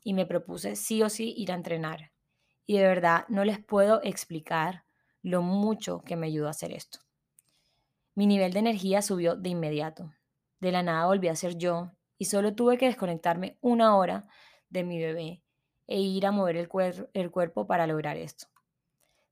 y 0.05 0.15
me 0.15 0.27
propuse 0.27 0.77
sí 0.77 1.03
o 1.03 1.11
sí 1.11 1.35
ir 1.37 1.51
a 1.51 1.57
entrenar. 1.57 2.14
Y 2.67 2.79
de 2.79 2.85
verdad 2.85 3.27
no 3.29 3.45
les 3.45 3.59
puedo 3.59 4.01
explicar 4.03 4.85
lo 5.23 5.43
mucho 5.43 6.03
que 6.03 6.17
me 6.17 6.27
ayudó 6.27 6.49
a 6.49 6.51
hacer 6.51 6.73
esto. 6.73 7.01
Mi 8.15 8.27
nivel 8.27 8.53
de 8.53 8.61
energía 8.61 9.03
subió 9.03 9.37
de 9.37 9.49
inmediato. 9.49 10.13
De 10.61 10.71
la 10.71 10.83
nada 10.83 11.07
volví 11.07 11.29
a 11.29 11.37
ser 11.37 11.57
yo 11.57 11.91
y 12.17 12.27
solo 12.27 12.55
tuve 12.55 12.79
que 12.79 12.87
desconectarme 12.87 13.59
una 13.61 13.97
hora 13.97 14.29
de 14.69 14.85
mi 14.85 14.99
bebé 14.99 15.43
e 15.87 16.01
ir 16.01 16.27
a 16.27 16.31
mover 16.31 16.57
el, 16.57 17.31
cuerpo 17.31 17.67
para 17.67 17.87
lograr 17.87 18.17
esto. 18.17 18.47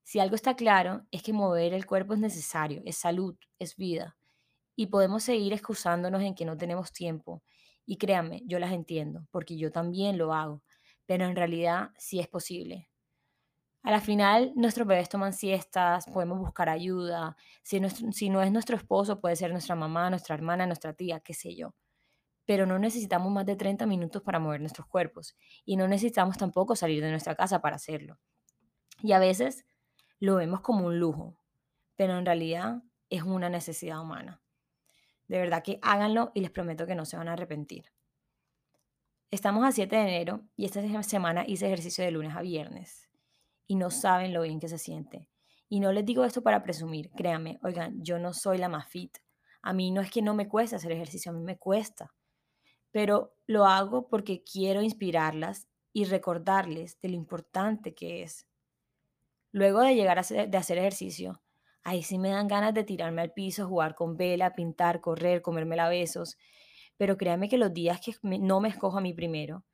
Si 0.03 0.19
algo 0.19 0.35
está 0.35 0.57
claro 0.57 1.07
es 1.11 1.23
que 1.23 1.33
mover 1.33 1.75
el 1.75 1.87
cuerpo 1.87 2.15
es 2.15 2.21
necesario, 2.21 2.83
es 2.85 2.97
salud, 2.97 3.37
es 3.59 3.77
vida. 3.77 4.17
Y 4.75 4.87
podemos 4.87 5.23
seguir 5.23 5.53
excusándonos 5.53 6.23
en 6.23 6.35
que 6.35 6.45
no 6.45 6.57
tenemos 6.57 6.93
tiempo. 6.93 7.43
Y 7.87 7.97
créanme, 7.97 8.43
yo 8.47 8.59
las 8.59 8.73
entiendo, 8.73 9.27
porque 9.31 9.57
yo 9.57 9.71
también 9.71 10.19
lo 10.19 10.35
hago. 10.35 10.63
Pero 11.07 11.25
en 11.27 11.37
realidad 11.37 11.91
sí 11.99 12.21
es 12.21 12.29
posible. 12.29 12.89
A 13.85 13.91
la 13.91 14.01
final, 14.01 14.53
nuestros 14.55 14.87
bebés 14.87 15.09
toman 15.09 15.33
siestas, 15.33 16.07
podemos 16.07 16.39
buscar 16.39 16.69
ayuda. 16.69 17.37
Si, 17.65 17.81
no 17.81 18.43
es 18.43 18.53
nuestro 18.53 18.77
esposo, 18.77 19.21
puede 19.21 19.35
ser 19.35 19.51
nuestra 19.51 19.75
mamá, 19.75 20.09
nuestra 20.09 20.37
hermana, 20.37 20.67
nuestra 20.67 20.93
tía, 20.93 21.19
qué 21.19 21.35
sé 21.35 21.57
yo. 21.57 21.75
Pero 22.47 22.65
no 22.65 22.79
necesitamos 22.79 23.33
más 23.33 23.45
de 23.45 23.57
30 23.57 23.87
minutos 23.87 24.23
para 24.23 24.39
mover 24.39 24.61
nuestros 24.61 24.87
cuerpos. 24.87 25.37
Y 25.65 25.77
no 25.77 25.89
necesitamos 25.89 26.39
tampoco 26.39 26.77
salir 26.77 27.03
de 27.03 27.11
nuestra 27.11 27.35
casa 27.35 27.61
para 27.61 27.75
hacerlo. 27.75 28.21
Y 29.03 29.13
a 29.13 29.19
veces 29.19 29.65
lo 30.21 30.37
vemos 30.37 30.61
como 30.61 30.87
un 30.87 31.01
lujo, 31.01 31.37
pero 31.97 32.17
en 32.17 32.25
realidad 32.25 32.83
es 33.11 33.25
una 33.25 33.51
necesidad 33.51 34.01
humana. 34.01 34.41
De 35.27 35.39
verdad 35.39 35.65
que 35.65 35.81
háganlo 35.83 36.31
y 36.35 36.41
les 36.41 36.53
prometo 36.53 36.87
que 36.87 36.95
no 36.95 37.05
se 37.05 37.17
van 37.17 37.29
a 37.29 37.33
arrepentir. 37.33 37.87
Estamos 39.33 39.65
a 39.67 39.73
7 39.73 39.97
de 39.97 40.03
enero 40.03 40.43
y 40.55 40.67
esta 40.67 41.03
semana 41.03 41.45
hice 41.49 41.67
ejercicio 41.67 42.05
de 42.05 42.13
lunes 42.13 42.37
a 42.37 42.43
viernes 42.43 43.12
y 43.67 43.77
no 43.77 43.91
saben 43.91 44.33
lo 44.33 44.43
bien 44.43 44.61
que 44.61 44.69
se 44.69 44.79
siente. 44.79 45.29
Y 45.69 45.81
no 45.81 45.93
les 45.93 46.05
digo 46.05 46.25
esto 46.25 46.43
para 46.43 46.63
presumir, 46.63 47.11
créanme, 47.17 47.59
oigan, 47.63 48.03
yo 48.03 48.19
no 48.19 48.33
soy 48.33 48.59
la 48.59 48.69
más 48.69 48.89
fit. 48.89 49.19
A 49.63 49.73
mí 49.73 49.91
no 49.91 50.01
es 50.01 50.11
que 50.11 50.23
no 50.23 50.35
me 50.35 50.49
cueste 50.49 50.77
hacer 50.77 50.93
ejercicio, 50.93 51.33
a 51.33 51.35
mí 51.35 51.43
me 51.43 51.59
cuesta. 51.59 52.15
Pero 52.91 53.35
lo 53.47 53.67
hago 53.67 54.09
porque 54.09 54.43
quiero 54.45 54.83
inspirarlas 54.83 55.69
y 55.93 56.05
recordarles 56.05 57.01
de 57.01 57.09
lo 57.09 57.17
importante 57.17 57.95
que 57.95 58.23
es 58.23 58.47
Luego 59.53 59.81
de 59.83 59.95
llegar 59.95 60.17
a 60.17 60.23
hacer, 60.23 60.49
de 60.49 60.57
hacer 60.57 60.79
ejercicio, 60.79 61.43
ahí 61.85 62.03
sí 62.03 62.19
me 62.19 62.31
dan 62.31 62.49
ganas 62.49 62.73
de 62.73 62.85
tirarme 62.85 63.21
al 63.21 63.33
piso, 63.33 63.69
jugar 63.69 63.95
con 63.95 64.17
vela, 64.17 64.55
pintar, 64.55 65.03
correr, 65.03 65.43
comerme 65.43 65.77
la 65.77 65.91
besos. 65.91 66.39
Pero 66.97 67.19
créanme 67.19 67.51
que 67.51 67.59
los 67.59 67.73
días 67.75 68.01
que 68.01 68.15
no 68.23 68.61
me 68.61 68.71
escojo 68.71 68.97
a 68.99 69.03
mí 69.03 69.13
primero, 69.13 69.65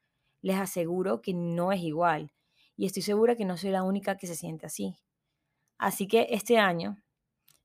les 0.42 0.56
aseguro 0.58 1.22
que 1.22 1.32
no 1.32 1.70
es 1.70 1.80
igual. 1.80 2.32
Y 2.78 2.86
estoy 2.86 3.02
segura 3.02 3.34
que 3.34 3.44
no 3.44 3.56
soy 3.56 3.70
la 3.70 3.82
única 3.82 4.16
que 4.16 4.28
se 4.28 4.36
siente 4.36 4.64
así. 4.64 4.94
Así 5.78 6.06
que 6.06 6.28
este 6.30 6.58
año 6.58 7.02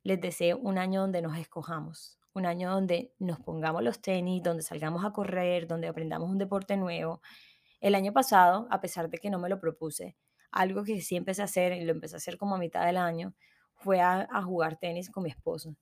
les 0.01 0.19
deseo 0.19 0.57
un 0.57 0.79
año 0.79 1.01
donde 1.01 1.21
nos 1.21 1.37
escojamos, 1.37 2.17
un 2.33 2.47
año 2.47 2.71
donde 2.71 3.13
nos 3.19 3.39
pongamos 3.39 3.83
los 3.83 4.01
tenis, 4.01 4.41
donde 4.41 4.63
salgamos 4.63 5.05
a 5.05 5.11
correr, 5.11 5.67
donde 5.67 5.87
aprendamos 5.87 6.31
un 6.31 6.39
deporte 6.39 6.77
nuevo. 6.77 7.21
El 7.79 7.93
año 7.93 8.11
pasado, 8.11 8.67
a 8.71 8.81
pesar 8.81 9.07
de 9.07 9.19
que 9.19 9.29
no 9.29 9.37
me 9.37 9.49
lo 9.49 9.59
propuse, 9.59 10.17
algo 10.51 10.83
que 10.83 10.99
sí 10.99 11.15
empecé 11.15 11.43
a 11.43 11.45
hacer, 11.45 11.73
y 11.73 11.85
lo 11.85 11.91
empecé 11.91 12.15
a 12.15 12.17
hacer 12.17 12.35
como 12.39 12.55
a 12.55 12.57
mitad 12.57 12.83
del 12.83 12.97
año, 12.97 13.35
fue 13.75 14.01
a, 14.01 14.41
jugar 14.41 14.77
tenis 14.79 15.11
con 15.11 15.25
mi 15.25 15.29
esposo. 15.29 15.75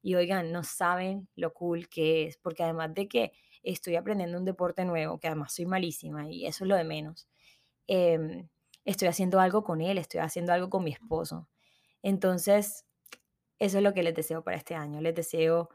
Y 0.00 0.14
oigan, 0.14 0.50
no 0.50 0.62
saben 0.62 1.28
lo 1.36 1.52
cool 1.52 1.90
que 1.90 2.24
es, 2.24 2.38
porque 2.38 2.62
además 2.62 2.94
de 2.94 3.06
que 3.06 3.32
estoy 3.62 3.96
aprendiendo 3.96 4.38
un 4.38 4.46
deporte 4.46 4.86
nuevo, 4.86 5.18
que 5.20 5.26
además 5.26 5.52
soy 5.52 5.66
malísima 5.66 6.30
y 6.30 6.46
eso 6.46 6.64
es 6.64 6.68
lo 6.68 6.76
de 6.76 6.84
menos, 6.84 7.28
em, 7.86 8.48
estoy 8.88 9.08
haciendo 9.08 9.38
algo 9.40 9.64
con 9.64 9.80
él, 9.82 9.98
estoy 9.98 10.20
haciendo 10.20 10.52
algo 10.52 10.70
con 10.70 10.82
mi 10.84 10.92
esposo. 10.92 11.46
Entonces, 12.02 12.86
eso 13.58 13.78
es 13.78 13.84
lo 13.84 13.92
que 13.92 14.02
les 14.02 14.14
deseo 14.14 14.42
para 14.42 14.56
este 14.56 14.74
año. 14.74 15.00
Les 15.00 15.14
deseo 15.14 15.68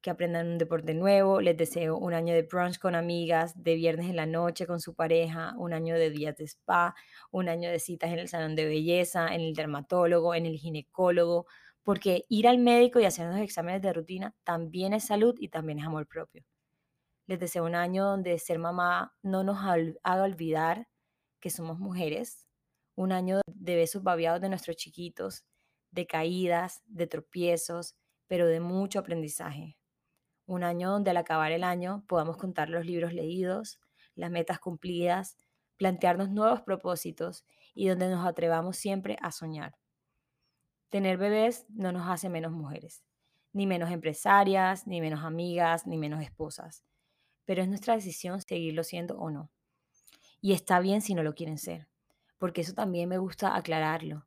que 0.00 0.10
aprendan 0.10 0.48
un 0.48 0.58
deporte 0.58 0.94
nuevo. 0.94 1.40
Les 1.40 1.56
deseo 1.56 1.96
un 1.98 2.14
año 2.14 2.32
de 2.32 2.42
brunch 2.42 2.78
con 2.78 2.94
amigas, 2.94 3.60
de 3.62 3.74
viernes 3.74 4.08
en 4.08 4.16
la 4.16 4.26
noche 4.26 4.66
con 4.66 4.80
su 4.80 4.94
pareja, 4.94 5.54
un 5.58 5.72
año 5.72 5.96
de 5.96 6.10
días 6.10 6.36
de 6.36 6.44
spa, 6.44 6.94
un 7.32 7.48
año 7.48 7.70
de 7.70 7.80
citas 7.80 8.12
en 8.12 8.20
el 8.20 8.28
salón 8.28 8.54
de 8.54 8.66
belleza, 8.66 9.34
en 9.34 9.40
el 9.40 9.54
dermatólogo, 9.54 10.34
en 10.34 10.46
el 10.46 10.56
ginecólogo, 10.56 11.46
porque 11.82 12.24
ir 12.28 12.46
al 12.48 12.58
médico 12.58 13.00
y 13.00 13.04
hacer 13.04 13.26
los 13.26 13.38
exámenes 13.38 13.82
de 13.82 13.92
rutina 13.92 14.34
también 14.44 14.92
es 14.92 15.04
salud 15.04 15.34
y 15.38 15.48
también 15.48 15.80
es 15.80 15.86
amor 15.86 16.06
propio. 16.06 16.44
Les 17.26 17.40
deseo 17.40 17.64
un 17.64 17.74
año 17.74 18.04
donde 18.04 18.38
ser 18.38 18.58
mamá 18.58 19.14
no 19.22 19.44
nos 19.44 19.58
haga 20.04 20.22
olvidar 20.22 20.88
que 21.40 21.50
somos 21.50 21.78
mujeres, 21.78 22.46
un 23.00 23.12
año 23.12 23.40
de 23.46 23.76
besos 23.76 24.02
babiados 24.02 24.40
de 24.40 24.48
nuestros 24.48 24.76
chiquitos, 24.76 25.44
de 25.90 26.06
caídas, 26.06 26.82
de 26.86 27.06
tropiezos, 27.06 27.96
pero 28.26 28.46
de 28.46 28.60
mucho 28.60 28.98
aprendizaje 28.98 29.80
un 30.50 30.64
año 30.64 30.90
donde 30.90 31.10
al 31.10 31.16
acabar 31.16 31.52
el 31.52 31.62
año 31.62 32.04
podamos 32.08 32.36
contar 32.36 32.68
los 32.68 32.84
libros 32.84 33.12
leídos, 33.12 33.78
las 34.16 34.32
metas 34.32 34.58
cumplidas, 34.58 35.36
plantearnos 35.76 36.28
nuevos 36.28 36.62
propósitos 36.62 37.44
y 37.72 37.86
donde 37.86 38.10
nos 38.10 38.26
atrevamos 38.26 38.76
siempre 38.76 39.16
a 39.22 39.30
soñar. 39.30 39.76
Tener 40.88 41.18
bebés 41.18 41.66
no 41.68 41.92
nos 41.92 42.08
hace 42.08 42.28
menos 42.28 42.50
mujeres, 42.50 43.04
ni 43.52 43.68
menos 43.68 43.92
empresarias, 43.92 44.88
ni 44.88 45.00
menos 45.00 45.24
amigas, 45.24 45.86
ni 45.86 45.96
menos 45.96 46.20
esposas, 46.20 46.84
pero 47.44 47.62
es 47.62 47.68
nuestra 47.68 47.94
decisión 47.94 48.40
seguirlo 48.40 48.82
siendo 48.82 49.18
o 49.20 49.30
no. 49.30 49.52
Y 50.40 50.52
está 50.52 50.80
bien 50.80 51.00
si 51.00 51.14
no 51.14 51.22
lo 51.22 51.34
quieren 51.34 51.58
ser, 51.58 51.86
porque 52.40 52.62
eso 52.62 52.72
también 52.72 53.08
me 53.08 53.18
gusta 53.18 53.54
aclararlo. 53.54 54.26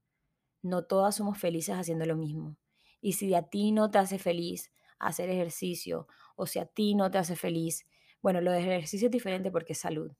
No 0.61 0.85
todas 0.85 1.15
somos 1.15 1.39
felices 1.39 1.75
haciendo 1.75 2.05
lo 2.05 2.15
mismo. 2.15 2.55
Y 3.01 3.13
si 3.13 3.33
a 3.33 3.41
ti 3.41 3.71
no 3.71 3.89
te 3.89 3.97
hace 3.97 4.19
feliz, 4.19 4.71
hacer 4.99 5.29
ejercicio 5.29 6.07
o 6.35 6.45
si 6.45 6.59
a 6.59 6.65
ti 6.65 6.93
no 6.93 7.09
te 7.09 7.17
hace 7.17 7.35
feliz, 7.35 7.87
bueno, 8.21 8.39
lo 8.39 8.51
de 8.51 8.59
ejercicio 8.59 9.07
es 9.07 9.11
diferente 9.11 9.51
porque 9.51 9.73
es 9.73 9.79
salud. 9.79 10.11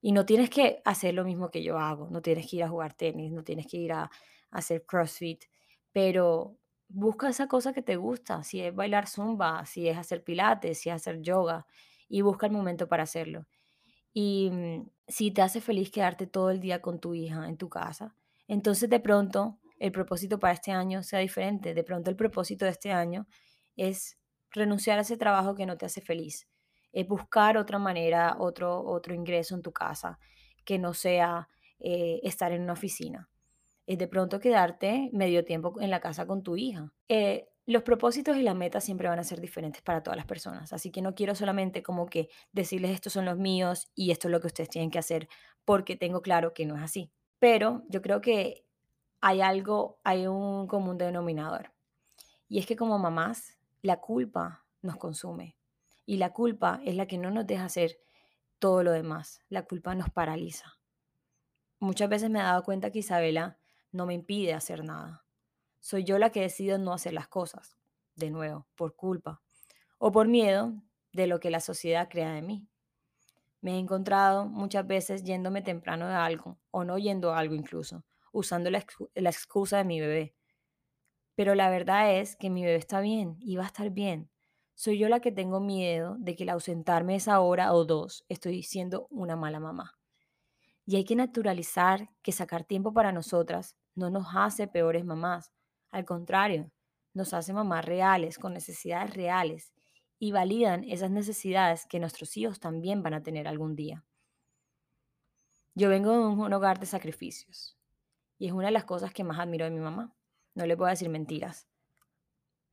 Y 0.00 0.12
no 0.12 0.24
tienes 0.24 0.48
que 0.48 0.80
hacer 0.86 1.14
lo 1.14 1.24
mismo 1.24 1.50
que 1.50 1.62
yo 1.62 1.78
hago, 1.78 2.08
no 2.10 2.22
tienes 2.22 2.50
que 2.50 2.56
ir 2.56 2.64
a 2.64 2.68
jugar 2.68 2.94
tenis, 2.94 3.30
no 3.30 3.44
tienes 3.44 3.66
que 3.66 3.76
ir 3.76 3.92
a, 3.92 4.10
hacer 4.50 4.84
CrossFit, 4.84 5.44
pero 5.92 6.58
busca 6.88 7.28
esa 7.28 7.48
cosa 7.48 7.72
que 7.72 7.82
te 7.82 7.96
gusta, 7.96 8.44
si 8.44 8.60
es 8.60 8.74
bailar 8.74 9.08
zumba, 9.08 9.64
si 9.66 9.88
es 9.88 9.96
hacer 9.96 10.22
pilates, 10.22 10.80
si 10.80 10.90
es 10.90 10.96
hacer 10.96 11.22
yoga, 11.22 11.66
y 12.08 12.20
busca 12.20 12.46
el 12.46 12.52
momento 12.52 12.88
para 12.88 13.04
hacerlo. 13.04 13.46
Y 14.12 14.50
mm, 14.50 14.90
si 15.08 15.30
te 15.30 15.42
hace 15.42 15.60
feliz 15.60 15.90
quedarte 15.90 16.26
todo 16.26 16.50
el 16.50 16.60
día 16.60 16.80
con 16.82 17.00
tu 17.00 17.14
hija 17.14 17.48
en 17.48 17.56
tu 17.56 17.68
casa, 17.68 18.14
entonces 18.48 18.88
de 18.90 19.00
pronto 19.00 19.58
el 19.78 19.92
propósito 19.92 20.38
para 20.38 20.54
este 20.54 20.72
año 20.72 21.02
sea 21.02 21.18
diferente. 21.18 21.74
De 21.74 21.84
pronto 21.84 22.10
el 22.10 22.16
propósito 22.16 22.64
de 22.64 22.72
este 22.72 22.92
año 22.92 23.26
es 23.76 24.18
renunciar 24.50 24.98
a 24.98 25.02
ese 25.02 25.16
trabajo 25.16 25.54
que 25.54 25.66
no 25.66 25.76
te 25.76 25.86
hace 25.86 26.00
feliz, 26.00 26.48
es 26.92 27.08
buscar 27.08 27.56
otra 27.56 27.78
manera, 27.78 28.36
otro, 28.38 28.82
otro 28.84 29.14
ingreso 29.14 29.54
en 29.54 29.62
tu 29.62 29.72
casa 29.72 30.18
que 30.64 30.78
no 30.78 30.94
sea 30.94 31.48
eh, 31.80 32.20
estar 32.22 32.52
en 32.52 32.62
una 32.62 32.74
oficina. 32.74 33.28
Es 33.86 33.98
de 33.98 34.06
pronto 34.06 34.38
quedarte 34.38 35.10
medio 35.12 35.44
tiempo 35.44 35.80
en 35.80 35.90
la 35.90 36.00
casa 36.00 36.26
con 36.26 36.42
tu 36.42 36.56
hija. 36.56 36.92
Eh, 37.08 37.48
los 37.66 37.82
propósitos 37.82 38.36
y 38.36 38.42
las 38.42 38.56
metas 38.56 38.84
siempre 38.84 39.08
van 39.08 39.18
a 39.18 39.24
ser 39.24 39.40
diferentes 39.40 39.82
para 39.82 40.02
todas 40.02 40.16
las 40.16 40.26
personas, 40.26 40.72
así 40.72 40.90
que 40.90 41.02
no 41.02 41.14
quiero 41.14 41.34
solamente 41.34 41.82
como 41.82 42.06
que 42.06 42.28
decirles 42.52 42.90
estos 42.90 43.12
son 43.12 43.24
los 43.24 43.38
míos 43.38 43.90
y 43.94 44.10
esto 44.10 44.28
es 44.28 44.32
lo 44.32 44.40
que 44.40 44.48
ustedes 44.48 44.68
tienen 44.68 44.90
que 44.90 44.98
hacer 44.98 45.28
porque 45.64 45.96
tengo 45.96 46.22
claro 46.22 46.54
que 46.54 46.66
no 46.66 46.76
es 46.76 46.82
así. 46.82 47.12
Pero 47.38 47.82
yo 47.88 48.02
creo 48.02 48.20
que 48.20 48.64
hay 49.20 49.40
algo, 49.40 50.00
hay 50.04 50.26
un 50.26 50.66
común 50.66 50.98
denominador 50.98 51.72
Y 52.48 52.58
es 52.58 52.66
que 52.66 52.76
como 52.76 52.98
mamás, 52.98 53.56
la 53.80 54.00
culpa 54.00 54.64
nos 54.82 54.96
consume. 54.96 55.56
Y 56.04 56.16
la 56.16 56.32
culpa 56.32 56.80
es 56.84 56.96
la 56.96 57.06
que 57.06 57.18
no 57.18 57.30
nos 57.30 57.46
deja 57.46 57.64
hacer 57.64 57.98
todo 58.58 58.82
lo 58.82 58.92
demás. 58.92 59.40
La 59.48 59.64
culpa 59.64 59.94
nos 59.94 60.10
paraliza. 60.10 60.74
Muchas 61.78 62.08
veces 62.08 62.30
me 62.30 62.40
he 62.40 62.42
dado 62.42 62.62
cuenta 62.64 62.90
que 62.90 62.98
Isabela 63.00 63.58
no 63.92 64.06
me 64.06 64.14
impide 64.14 64.54
hacer 64.54 64.84
nada. 64.84 65.21
Soy 65.82 66.04
yo 66.04 66.16
la 66.20 66.30
que 66.30 66.42
decido 66.42 66.78
no 66.78 66.92
hacer 66.92 67.12
las 67.12 67.26
cosas, 67.26 67.76
de 68.14 68.30
nuevo, 68.30 68.68
por 68.76 68.94
culpa 68.94 69.42
o 69.98 70.12
por 70.12 70.28
miedo 70.28 70.74
de 71.12 71.26
lo 71.26 71.40
que 71.40 71.50
la 71.50 71.58
sociedad 71.58 72.08
crea 72.08 72.32
de 72.32 72.40
mí. 72.40 72.68
Me 73.60 73.72
he 73.72 73.78
encontrado 73.78 74.46
muchas 74.46 74.86
veces 74.86 75.24
yéndome 75.24 75.60
temprano 75.60 76.06
de 76.06 76.14
algo 76.14 76.60
o 76.70 76.84
no 76.84 76.98
yendo 76.98 77.32
a 77.32 77.38
algo 77.40 77.56
incluso, 77.56 78.04
usando 78.32 78.70
la, 78.70 78.78
excusa 78.78 79.78
de 79.78 79.84
mi 79.84 79.98
bebé. 79.98 80.36
Pero 81.34 81.56
la 81.56 81.68
verdad 81.68 82.14
es 82.14 82.36
que 82.36 82.48
mi 82.48 82.62
bebé 82.62 82.76
está 82.76 83.00
bien 83.00 83.36
y 83.40 83.56
va 83.56 83.64
a 83.64 83.66
estar 83.66 83.90
bien. 83.90 84.30
Soy 84.74 84.98
yo 84.98 85.08
la 85.08 85.18
que 85.18 85.32
tengo 85.32 85.58
miedo 85.58 86.14
de 86.20 86.36
que 86.36 86.44
al 86.44 86.50
ausentarme 86.50 87.16
esa 87.16 87.40
hora 87.40 87.72
o 87.74 87.84
dos 87.84 88.24
estoy 88.28 88.62
siendo 88.62 89.08
una 89.10 89.34
mala 89.34 89.58
mamá. 89.58 89.98
Y 90.86 90.94
hay 90.94 91.04
que 91.04 91.16
naturalizar 91.16 92.08
que 92.22 92.30
sacar 92.30 92.62
tiempo 92.62 92.94
para 92.94 93.10
nosotras 93.10 93.76
no 93.96 94.10
nos 94.10 94.28
hace 94.32 94.68
peores 94.68 95.04
mamás. 95.04 95.52
Al 95.92 96.04
contrario, 96.04 96.72
nos 97.14 97.32
hace 97.32 97.52
mamás 97.52 97.84
reales, 97.84 98.38
con 98.38 98.52
necesidades 98.52 99.14
reales, 99.14 99.72
y 100.18 100.32
validan 100.32 100.82
esas 100.82 101.12
necesidades 101.12 101.86
que 101.86 102.00
nuestros 102.00 102.36
hijos 102.36 102.58
también 102.58 103.04
van 103.04 103.14
a 103.14 103.22
tener 103.22 103.46
algún 103.46 103.76
día. 103.76 104.04
Yo 105.74 105.88
vengo 105.88 106.10
de 106.10 106.18
un 106.18 106.52
hogar 106.52 106.80
de 106.80 106.86
sacrificios, 106.86 107.78
y 108.38 108.48
es 108.48 108.52
una 108.52 108.66
de 108.66 108.72
las 108.72 108.84
cosas 108.84 109.12
que 109.12 109.22
más 109.22 109.38
admiro 109.38 109.66
de 109.66 109.70
mi 109.70 109.80
mamá. 109.80 110.12
No 110.54 110.66
le 110.66 110.76
puedo 110.76 110.90
decir 110.90 111.08
mentiras. 111.08 111.68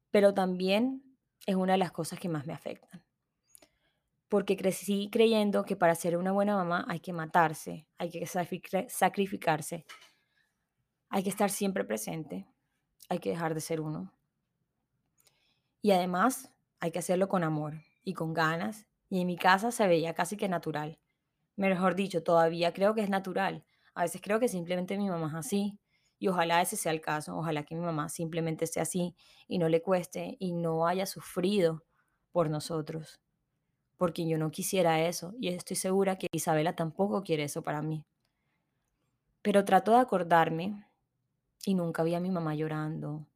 Pero 0.10 0.34
también 0.34 1.04
es 1.46 1.56
una 1.56 1.74
de 1.74 1.78
las 1.78 1.92
cosas 1.92 2.18
que 2.20 2.28
más 2.28 2.48
me 2.48 2.54
afectan 2.54 3.04
porque 4.30 4.56
crecí 4.56 5.10
creyendo 5.12 5.66
que 5.66 5.76
para 5.76 5.96
ser 5.96 6.16
una 6.16 6.32
buena 6.32 6.56
mamá 6.56 6.86
hay 6.88 7.00
que 7.00 7.12
matarse, 7.12 7.88
hay 7.98 8.12
que 8.12 8.26
sacrificarse, 8.28 9.86
hay 11.10 11.24
que 11.24 11.30
estar 11.30 11.50
siempre 11.50 11.84
presente, 11.84 12.48
hay 13.10 13.20
que 13.20 13.32
dejar 13.32 13.54
de 13.54 13.62
ser 13.62 13.82
uno. 13.82 14.14
Y 15.82 15.92
además 15.92 16.52
hay 16.80 16.92
que 16.92 17.00
hacerlo 17.00 17.28
con 17.28 17.44
amor 17.44 17.82
y 18.04 18.14
con 18.14 18.34
ganas, 18.34 18.88
y 19.10 19.22
en 19.22 19.28
mi 19.28 19.38
casa 19.38 19.72
se 19.72 19.88
veía 19.88 20.14
casi 20.14 20.38
que 20.38 20.48
natural. 20.48 21.00
Mejor 21.58 21.96
dicho, 21.96 22.24
todavía 22.24 22.74
creo 22.74 22.96
que 22.96 23.02
es 23.02 23.10
natural. 23.10 23.66
A 23.94 24.04
veces 24.04 24.22
creo 24.22 24.40
que 24.40 24.48
simplemente 24.48 24.98
mi 24.98 25.10
mamá 25.10 25.28
es 25.28 25.36
así, 25.36 25.80
y 26.18 26.30
ojalá 26.30 26.62
ese 26.62 26.78
sea 26.78 26.94
el 26.94 27.02
caso, 27.02 27.36
ojalá 27.36 27.64
que 27.64 27.76
mi 27.76 27.82
mamá 27.82 28.08
simplemente 28.08 28.68
sea 28.68 28.84
así 28.84 29.16
y 29.48 29.58
no 29.58 29.68
le 29.68 29.82
cueste 29.82 30.38
y 30.40 30.54
no 30.54 30.88
haya 30.88 31.06
sufrido 31.06 31.84
por 32.32 32.50
nosotros 32.50 33.20
porque 34.00 34.26
yo 34.26 34.38
no 34.38 34.50
quisiera 34.50 35.06
eso 35.06 35.34
y 35.42 35.50
estoy 35.50 35.76
segura 35.76 36.16
que 36.16 36.28
Isabela 36.32 36.74
tampoco 36.74 37.22
quiere 37.22 37.44
eso 37.44 37.64
para 37.64 37.82
mí. 37.82 38.06
Pero 39.42 39.66
trato 39.66 39.92
de 39.92 39.98
acordarme 39.98 40.86
y 41.66 41.74
nunca 41.74 42.04
vi 42.04 42.16
a 42.16 42.20
mi 42.20 42.32
mamá 42.32 42.56
llorando. 42.56 43.28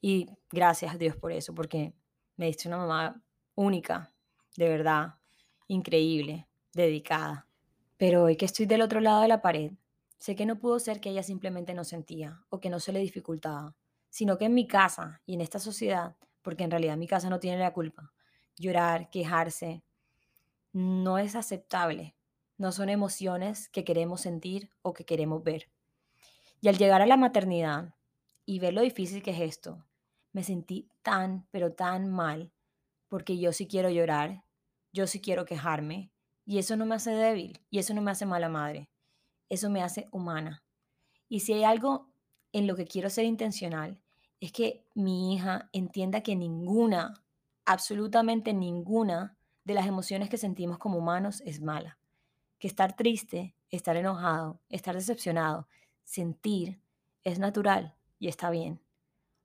Y 0.00 0.28
gracias 0.50 0.94
a 0.94 0.98
Dios 0.98 1.16
por 1.16 1.32
eso, 1.32 1.54
porque 1.54 1.94
me 2.36 2.46
diste 2.46 2.68
una 2.68 2.78
mamá 2.78 3.22
única, 3.54 4.12
de 4.56 4.68
verdad, 4.68 5.14
increíble, 5.66 6.48
dedicada. 6.72 7.46
Pero 7.96 8.24
hoy 8.24 8.36
que 8.36 8.44
estoy 8.44 8.66
del 8.66 8.82
otro 8.82 9.00
lado 9.00 9.22
de 9.22 9.28
la 9.28 9.42
pared, 9.42 9.72
sé 10.18 10.36
que 10.36 10.46
no 10.46 10.58
pudo 10.58 10.78
ser 10.78 11.00
que 11.00 11.10
ella 11.10 11.22
simplemente 11.22 11.74
no 11.74 11.84
sentía 11.84 12.44
o 12.48 12.60
que 12.60 12.70
no 12.70 12.80
se 12.80 12.92
le 12.92 13.00
dificultaba, 13.00 13.76
sino 14.08 14.38
que 14.38 14.46
en 14.46 14.54
mi 14.54 14.66
casa 14.66 15.20
y 15.26 15.34
en 15.34 15.40
esta 15.40 15.58
sociedad, 15.58 16.16
porque 16.42 16.64
en 16.64 16.70
realidad 16.70 16.96
mi 16.96 17.06
casa 17.06 17.28
no 17.28 17.40
tiene 17.40 17.58
la 17.58 17.72
culpa, 17.72 18.12
llorar, 18.56 19.10
quejarse, 19.10 19.82
no 20.72 21.18
es 21.18 21.34
aceptable. 21.34 22.14
No 22.56 22.72
son 22.72 22.88
emociones 22.88 23.68
que 23.68 23.84
queremos 23.84 24.20
sentir 24.20 24.70
o 24.82 24.92
que 24.92 25.04
queremos 25.04 25.42
ver. 25.42 25.70
Y 26.60 26.68
al 26.68 26.78
llegar 26.78 27.02
a 27.02 27.06
la 27.06 27.16
maternidad 27.16 27.94
y 28.44 28.58
ver 28.58 28.74
lo 28.74 28.80
difícil 28.80 29.22
que 29.22 29.30
es 29.30 29.40
esto, 29.40 29.84
me 30.32 30.42
sentí 30.42 30.88
tan, 31.02 31.46
pero 31.50 31.72
tan 31.72 32.10
mal, 32.10 32.52
porque 33.08 33.38
yo 33.38 33.52
sí 33.52 33.66
quiero 33.66 33.90
llorar, 33.90 34.44
yo 34.92 35.06
sí 35.06 35.20
quiero 35.20 35.44
quejarme, 35.44 36.10
y 36.44 36.58
eso 36.58 36.76
no 36.76 36.86
me 36.86 36.94
hace 36.94 37.10
débil, 37.10 37.60
y 37.70 37.78
eso 37.78 37.94
no 37.94 38.02
me 38.02 38.10
hace 38.10 38.26
mala 38.26 38.48
madre, 38.48 38.88
eso 39.48 39.70
me 39.70 39.82
hace 39.82 40.08
humana. 40.12 40.62
Y 41.28 41.40
si 41.40 41.52
hay 41.52 41.64
algo 41.64 42.08
en 42.52 42.66
lo 42.66 42.74
que 42.74 42.86
quiero 42.86 43.10
ser 43.10 43.24
intencional, 43.24 44.00
es 44.40 44.52
que 44.52 44.86
mi 44.94 45.34
hija 45.34 45.68
entienda 45.72 46.22
que 46.22 46.36
ninguna, 46.36 47.14
absolutamente 47.64 48.54
ninguna 48.54 49.36
de 49.64 49.74
las 49.74 49.86
emociones 49.86 50.30
que 50.30 50.38
sentimos 50.38 50.78
como 50.78 50.98
humanos 50.98 51.42
es 51.44 51.60
mala. 51.60 51.98
Que 52.58 52.68
estar 52.68 52.96
triste, 52.96 53.54
estar 53.70 53.96
enojado, 53.96 54.60
estar 54.70 54.94
decepcionado, 54.94 55.68
sentir 56.08 56.80
es 57.22 57.38
natural 57.38 57.94
y 58.18 58.28
está 58.28 58.48
bien. 58.48 58.80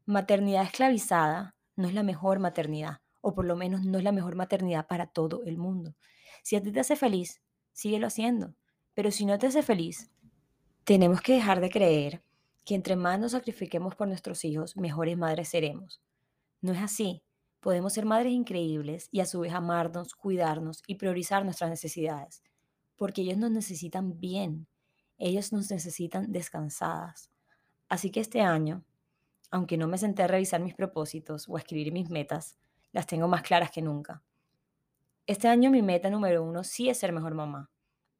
Maternidad 0.06 0.63
esclavizada 0.63 1.58
no 1.76 1.89
es 1.89 1.93
la 1.93 2.04
mejor 2.04 2.39
maternidad, 2.39 3.02
o 3.19 3.36
por 3.36 3.43
lo 3.43 3.58
menos 3.58 3.84
no 3.84 3.97
es 3.97 4.04
la 4.06 4.13
mejor 4.13 4.36
maternidad 4.36 4.88
para 4.88 5.08
todo 5.08 5.43
el 5.43 5.58
mundo. 5.58 5.93
Si 6.41 6.56
a 6.56 6.63
ti 6.63 6.71
te 6.71 6.80
hace 6.80 6.95
feliz, 6.95 7.41
síguelo 7.73 8.08
haciendo. 8.08 8.56
Pero 8.93 9.12
si 9.12 9.26
no 9.26 9.38
te 9.38 9.47
hace 9.47 9.62
feliz, 9.62 10.10
tenemos 10.86 11.19
que 11.19 11.34
dejar 11.34 11.60
de 11.60 11.69
creer 11.69 12.23
que 12.63 12.76
entre 12.76 12.95
más 12.95 13.19
nos 13.19 13.34
sacrifiquemos 13.34 13.95
por 13.95 14.08
nuestros 14.08 14.45
hijos, 14.45 14.78
mejores 14.78 15.17
madres 15.17 15.49
seremos. 15.49 16.02
No 16.62 16.71
es 16.71 16.80
así. 16.80 17.23
Podemos 17.60 17.91
ser 17.91 18.06
madres 18.06 18.32
increíbles 18.32 19.10
y 19.12 19.19
a 19.19 19.26
su 19.26 19.41
vez 19.41 19.54
amarnos, 19.54 20.15
cuidarnos 20.15 20.82
y 20.88 20.95
priorizar 20.95 21.43
nuestras 21.43 21.69
necesidades, 21.69 22.41
porque 22.95 23.21
ellos 23.21 23.38
nos 23.38 23.52
necesitan 23.52 24.17
bien, 24.19 24.67
ellos 25.17 25.54
nos 25.54 25.69
necesitan 25.71 26.32
descansadas. 26.32 27.32
Así 27.89 28.12
que 28.12 28.19
este 28.19 28.41
año, 28.41 28.84
aunque 29.52 29.78
no 29.78 29.88
me 29.88 29.97
senté 29.97 30.23
a 30.23 30.28
revisar 30.28 30.62
mis 30.62 30.73
propósitos 30.73 31.47
o 31.47 31.56
a 31.56 31.60
escribir 31.60 31.93
mis 31.93 32.10
metas, 32.10 32.58
las 32.91 33.08
tengo 33.08 33.28
más 33.28 33.41
claras 33.41 33.71
que 33.71 33.82
nunca. 33.82 34.23
Este 35.26 35.47
año 35.47 35.71
mi 35.71 35.82
meta 35.82 36.10
número 36.10 36.43
uno 36.43 36.63
sí 36.63 36.89
es 36.89 36.97
ser 36.97 37.13
mejor 37.13 37.34
mamá, 37.34 37.71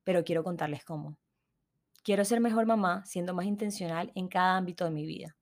pero 0.04 0.24
quiero 0.24 0.44
contarles 0.44 0.86
cómo. 0.86 1.18
Quiero 2.04 2.26
ser 2.26 2.40
mejor 2.40 2.66
mamá 2.66 3.06
siendo 3.06 3.34
más 3.34 3.46
intencional 3.46 4.12
en 4.16 4.28
cada 4.28 4.58
ámbito 4.58 4.86
de 4.86 4.92
mi 4.92 5.06
vida, 5.06 5.38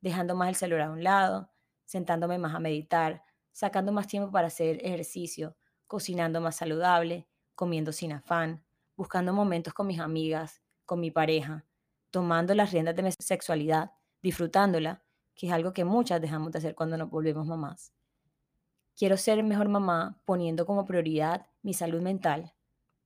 dejando 0.00 0.34
más 0.34 0.48
el 0.48 0.54
celular 0.54 0.88
a 0.88 0.92
un 0.92 1.02
lado, 1.02 1.50
sentándome 1.84 2.38
más 2.38 2.54
a 2.54 2.60
meditar, 2.60 3.22
sacando 3.52 3.92
más 3.92 4.06
tiempo 4.06 4.30
para 4.30 4.48
hacer 4.48 4.78
ejercicio, 4.84 5.56
cocinando 5.86 6.40
más 6.40 6.56
saludable, 6.56 7.26
comiendo 7.54 7.92
sin 7.92 8.12
afán, 8.12 8.62
buscando 8.96 9.32
momentos 9.32 9.72
con 9.72 9.86
mis 9.86 10.00
amigas, 10.00 10.62
con 10.86 11.00
mi 11.00 11.10
pareja, 11.10 11.66
tomando 12.10 12.54
las 12.54 12.72
riendas 12.72 12.96
de 12.96 13.02
mi 13.02 13.10
sexualidad, 13.12 13.92
disfrutándola, 14.22 15.02
que 15.34 15.48
es 15.48 15.52
algo 15.52 15.72
que 15.72 15.84
muchas 15.84 16.20
dejamos 16.20 16.52
de 16.52 16.58
hacer 16.58 16.74
cuando 16.74 16.96
nos 16.96 17.10
volvemos 17.10 17.46
mamás. 17.46 17.92
Quiero 18.96 19.18
ser 19.18 19.42
mejor 19.42 19.68
mamá 19.68 20.22
poniendo 20.24 20.64
como 20.64 20.86
prioridad 20.86 21.46
mi 21.62 21.74
salud 21.74 22.00
mental, 22.00 22.54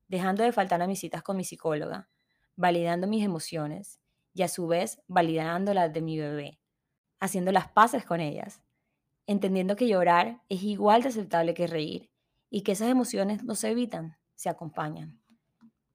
dejando 0.07 0.45
de 0.45 0.53
faltar 0.53 0.81
a 0.81 0.87
mis 0.87 1.01
citas 1.01 1.23
con 1.23 1.37
mi 1.37 1.43
psicóloga, 1.43 2.09
validando 2.55 3.09
mis 3.09 3.25
emociones 3.25 4.01
y 4.33 4.43
a 4.43 4.49
su 4.49 4.69
vez 4.69 5.03
validando 5.09 5.75
las 5.75 5.93
de 5.93 6.03
mi 6.03 6.19
bebé, 6.19 6.61
haciendo 7.19 7.51
las 7.51 7.69
paces 7.69 8.05
con 8.05 8.21
ellas, 8.21 8.63
entendiendo 9.27 9.77
que 9.77 9.89
llorar 9.89 10.43
es 10.49 10.63
igual 10.63 11.03
de 11.03 11.09
aceptable 11.09 11.55
que 11.55 11.67
reír 11.67 12.11
y 12.51 12.63
que 12.63 12.73
esas 12.73 12.89
emociones 12.89 13.43
no 13.45 13.55
se 13.55 13.71
evitan, 13.71 14.17
se 14.35 14.49
acompañan. 14.49 15.20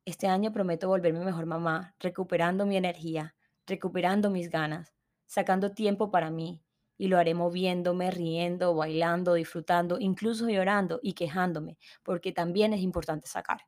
Este 0.05 0.27
año 0.27 0.51
prometo 0.51 0.87
volverme 0.87 1.25
mejor 1.25 1.47
mamá, 1.47 1.95
recuperando 1.99 2.67
mi 2.67 2.77
energía, 2.77 3.35
recuperando 3.65 4.29
mis 4.29 4.51
ganas, 4.51 4.93
sacando 5.25 5.71
tiempo 5.71 6.11
para 6.11 6.29
mí, 6.29 6.61
y 6.95 7.07
lo 7.07 7.17
haré 7.17 7.33
moviéndome, 7.33 8.11
riendo, 8.11 8.75
bailando, 8.75 9.33
disfrutando, 9.33 9.97
incluso 9.99 10.47
llorando 10.47 10.99
y 11.01 11.13
quejándome, 11.13 11.79
porque 12.03 12.31
también 12.31 12.71
es 12.73 12.81
importante 12.81 13.27
sacar. 13.27 13.61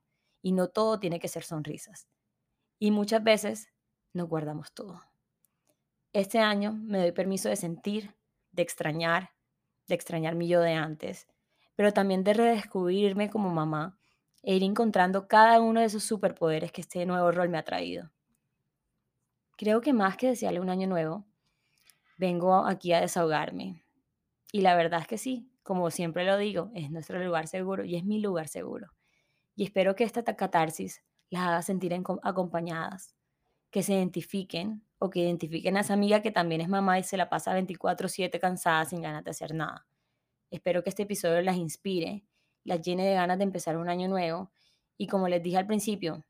Y 0.44 0.52
no 0.52 0.68
todo 0.70 1.00
tiene 1.00 1.20
que 1.20 1.28
ser 1.28 1.44
sonrisas. 1.44 2.08
Y 2.78 2.92
muchas 2.92 3.24
veces 3.24 3.74
nos 4.14 4.30
guardamos 4.30 4.72
todo. 4.72 5.02
Este 6.14 6.38
año 6.38 6.74
me 6.74 7.00
doy 7.00 7.12
permiso 7.14 7.50
de 7.50 7.56
sentir, 7.56 8.16
de 8.52 8.62
extrañar, 8.62 9.32
de 9.88 9.96
extrañar 9.96 10.36
mi 10.36 10.48
yo 10.48 10.62
de 10.62 10.74
antes, 10.74 11.28
pero 11.76 11.94
también 11.94 12.24
de 12.24 12.36
redescubrirme 12.36 13.32
como 13.32 13.50
mamá 13.50 13.97
e 14.48 14.56
ir 14.56 14.64
encontrando 14.64 15.28
cada 15.28 15.60
uno 15.60 15.82
de 15.82 15.88
esos 15.88 16.06
superpoderes 16.06 16.72
que 16.72 16.80
este 16.80 17.06
nuevo 17.06 17.34
rol 17.34 17.50
me 17.50 17.58
ha 17.58 17.66
traído. 17.66 18.10
Creo 19.58 19.82
que 19.82 19.92
más 19.92 20.16
que 20.16 20.28
desearle 20.28 20.62
un 20.62 20.70
año 20.70 20.88
nuevo, 20.88 21.26
vengo 22.18 22.66
aquí 22.66 22.94
a 22.94 23.02
desahogarme. 23.02 23.84
Y 24.54 24.62
la 24.62 24.74
verdad 24.78 25.02
es 25.02 25.08
que 25.08 25.18
sí, 25.18 25.52
como 25.64 25.92
siempre 25.92 26.24
lo 26.24 26.38
digo, 26.38 26.72
es 26.74 26.90
nuestro 26.92 27.22
lugar 27.22 27.50
seguro 27.50 27.84
y 27.84 27.98
es 27.98 28.06
mi 28.06 28.22
lugar 28.22 28.48
seguro. 28.48 28.94
Y 29.54 29.66
espero 29.66 29.98
que 29.98 30.06
esta 30.06 30.24
catarsis 30.24 31.04
las 31.30 31.46
haga 31.46 31.62
sentir 31.62 31.94
acompañadas, 32.24 33.18
que 33.70 33.84
se 33.84 33.96
identifiquen 33.96 34.82
o 34.98 35.10
que 35.10 35.20
identifiquen 35.20 35.76
a 35.76 35.82
esa 35.82 35.94
amiga 35.94 36.22
que 36.22 36.32
también 36.32 36.62
es 36.62 36.70
mamá 36.70 37.00
y 37.00 37.04
se 37.04 37.18
la 37.18 37.28
pasa 37.28 37.54
24/7 37.54 38.40
cansada 38.40 38.86
sin 38.86 39.02
ganas 39.02 39.26
de 39.26 39.32
hacer 39.32 39.54
nada. 39.54 39.86
Espero 40.52 40.84
que 40.84 40.90
este 40.90 41.04
episodio 41.04 41.42
las 41.42 41.58
inspire, 41.58 42.24
las 42.68 42.82
llene 42.82 43.08
de 43.08 43.14
ganas 43.14 43.38
de 43.38 43.46
empezar 43.46 43.78
un 43.78 43.88
año 43.88 44.10
nuevo 44.10 44.52
y 44.98 45.08
como 45.08 45.30
les 45.30 45.42
dije 45.42 45.58
al 45.58 45.68
principio, 45.68 46.26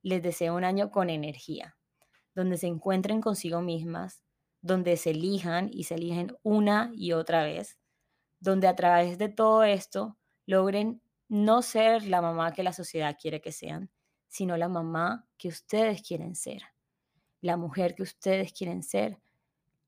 les 0.00 0.22
deseo 0.22 0.54
un 0.54 0.62
año 0.62 0.92
con 0.92 1.10
energía, 1.10 1.76
donde 2.36 2.56
se 2.56 2.68
encuentren 2.68 3.20
consigo 3.20 3.60
mismas, 3.60 4.22
donde 4.62 4.96
se 4.96 5.10
elijan 5.10 5.68
y 5.72 5.84
se 5.84 5.96
eligen 5.96 6.36
una 6.44 6.92
y 6.94 7.12
otra 7.12 7.42
vez, 7.42 7.78
donde 8.38 8.68
a 8.68 8.76
través 8.76 9.18
de 9.18 9.28
todo 9.28 9.64
esto 9.64 10.16
logren 10.46 11.02
no 11.28 11.62
ser 11.62 12.06
la 12.06 12.22
mamá 12.22 12.52
que 12.52 12.62
la 12.62 12.72
sociedad 12.72 13.16
quiere 13.20 13.40
que 13.40 13.50
sean, 13.50 13.90
sino 14.28 14.56
la 14.56 14.68
mamá 14.68 15.26
que 15.36 15.48
ustedes 15.48 16.00
quieren 16.02 16.36
ser, 16.36 16.62
la 17.40 17.56
mujer 17.56 17.96
que 17.96 18.04
ustedes 18.04 18.52
quieren 18.52 18.84
ser, 18.84 19.18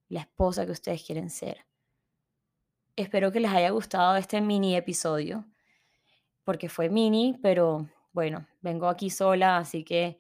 la 0.09 0.23
esposa 0.23 0.67
que 0.67 0.73
ustedes 0.73 1.05
quieren 1.05 1.31
ser. 1.31 1.65
Espero 2.97 3.31
que 3.31 3.41
les 3.41 3.53
haya 3.53 3.71
gustado 3.71 4.17
este 4.17 4.41
mini 4.41 4.77
episodio, 4.77 5.47
porque 6.45 6.69
fue 6.69 6.89
mini, 6.89 7.39
pero 7.43 7.89
bueno, 8.13 8.47
vengo 8.61 8.89
aquí 8.89 9.11
sola, 9.11 9.59
así 9.59 9.85
que 9.85 10.19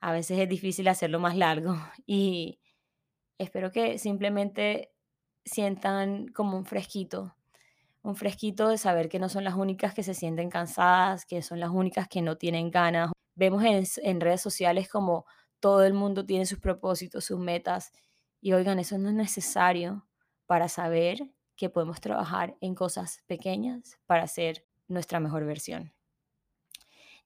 a 0.00 0.12
veces 0.12 0.38
es 0.38 0.48
difícil 0.48 0.88
hacerlo 0.88 1.18
más 1.18 1.36
largo 1.36 1.76
y 2.06 2.60
espero 3.38 3.70
que 3.70 3.98
simplemente 3.98 4.92
sientan 5.44 6.28
como 6.28 6.56
un 6.56 6.64
fresquito, 6.64 7.34
un 8.02 8.16
fresquito 8.16 8.68
de 8.68 8.78
saber 8.78 9.08
que 9.08 9.18
no 9.18 9.28
son 9.28 9.44
las 9.44 9.54
únicas 9.54 9.94
que 9.94 10.02
se 10.02 10.14
sienten 10.14 10.50
cansadas, 10.50 11.24
que 11.24 11.42
son 11.42 11.60
las 11.60 11.70
únicas 11.70 12.08
que 12.08 12.22
no 12.22 12.36
tienen 12.36 12.70
ganas. 12.70 13.10
Vemos 13.34 13.64
en, 13.64 14.20
redes 14.20 14.42
sociales 14.42 14.88
como 14.88 15.24
todo 15.58 15.84
el 15.84 15.94
mundo 15.94 16.26
tiene 16.26 16.46
sus 16.46 16.60
propósitos, 16.60 17.24
sus 17.24 17.38
metas, 17.38 17.92
y 18.40 18.52
oigan, 18.52 18.78
eso 18.78 18.98
no 18.98 19.08
es 19.08 19.14
necesario 19.14 20.06
para 20.46 20.68
saber 20.68 21.30
que 21.56 21.70
podemos 21.70 22.00
trabajar 22.00 22.56
en 22.60 22.74
cosas 22.74 23.22
pequeñas 23.26 23.98
para 24.06 24.26
ser 24.26 24.66
nuestra 24.88 25.20
mejor 25.20 25.44
versión. 25.44 25.92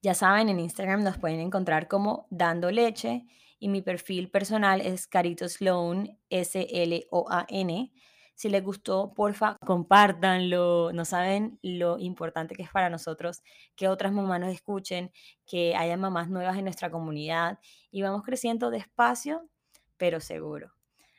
Ya 0.01 0.15
saben, 0.15 0.49
en 0.49 0.61
Instagram 0.61 1.03
nos 1.03 1.19
pueden 1.19 1.41
encontrar 1.41 1.89
como 1.89 2.27
Dando 2.31 2.71
Leche 2.71 3.25
y 3.59 3.69
mi 3.69 3.83
perfil 3.83 4.31
personal 4.31 4.81
es 4.81 5.09
Carito 5.09 5.49
Sloan, 5.49 6.19
S-L-O-A-N. 6.31 7.93
Si 8.37 8.49
les 8.49 8.63
gustó, 8.63 9.13
porfa, 9.15 9.57
compártanlo. 9.67 10.93
No 10.93 11.05
saben 11.05 11.59
lo 11.61 11.99
importante 11.99 12.55
que 12.55 12.63
es 12.63 12.71
para 12.71 12.89
nosotros 12.89 13.43
que 13.75 13.89
otras 13.89 14.13
mamás 14.13 14.39
nos 14.39 14.55
escuchen, 14.55 15.11
que 15.45 15.75
haya 15.75 15.97
mamás 15.97 16.29
nuevas 16.29 16.57
en 16.57 16.65
nuestra 16.65 16.89
comunidad 16.89 17.59
y 17.91 18.03
vamos 18.03 18.23
creciendo 18.23 18.71
despacio, 18.71 19.49
pero 19.97 20.21
seguro. 20.21 20.73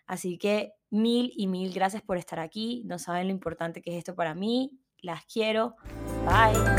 Así 0.08 0.38
que 0.38 0.72
mil 0.90 1.34
y 1.36 1.48
mil 1.48 1.74
gracias 1.74 2.02
por 2.02 2.18
estar 2.18 2.40
aquí. 2.40 2.84
No 2.86 2.98
saben 2.98 3.28
lo 3.28 3.34
importante 3.34 3.82
que 3.82 3.92
es 3.92 3.98
esto 3.98 4.16
para 4.16 4.34
mí. 4.34 4.80
Las 5.02 5.26
quiero. 5.26 5.76
Bye. 6.30 6.70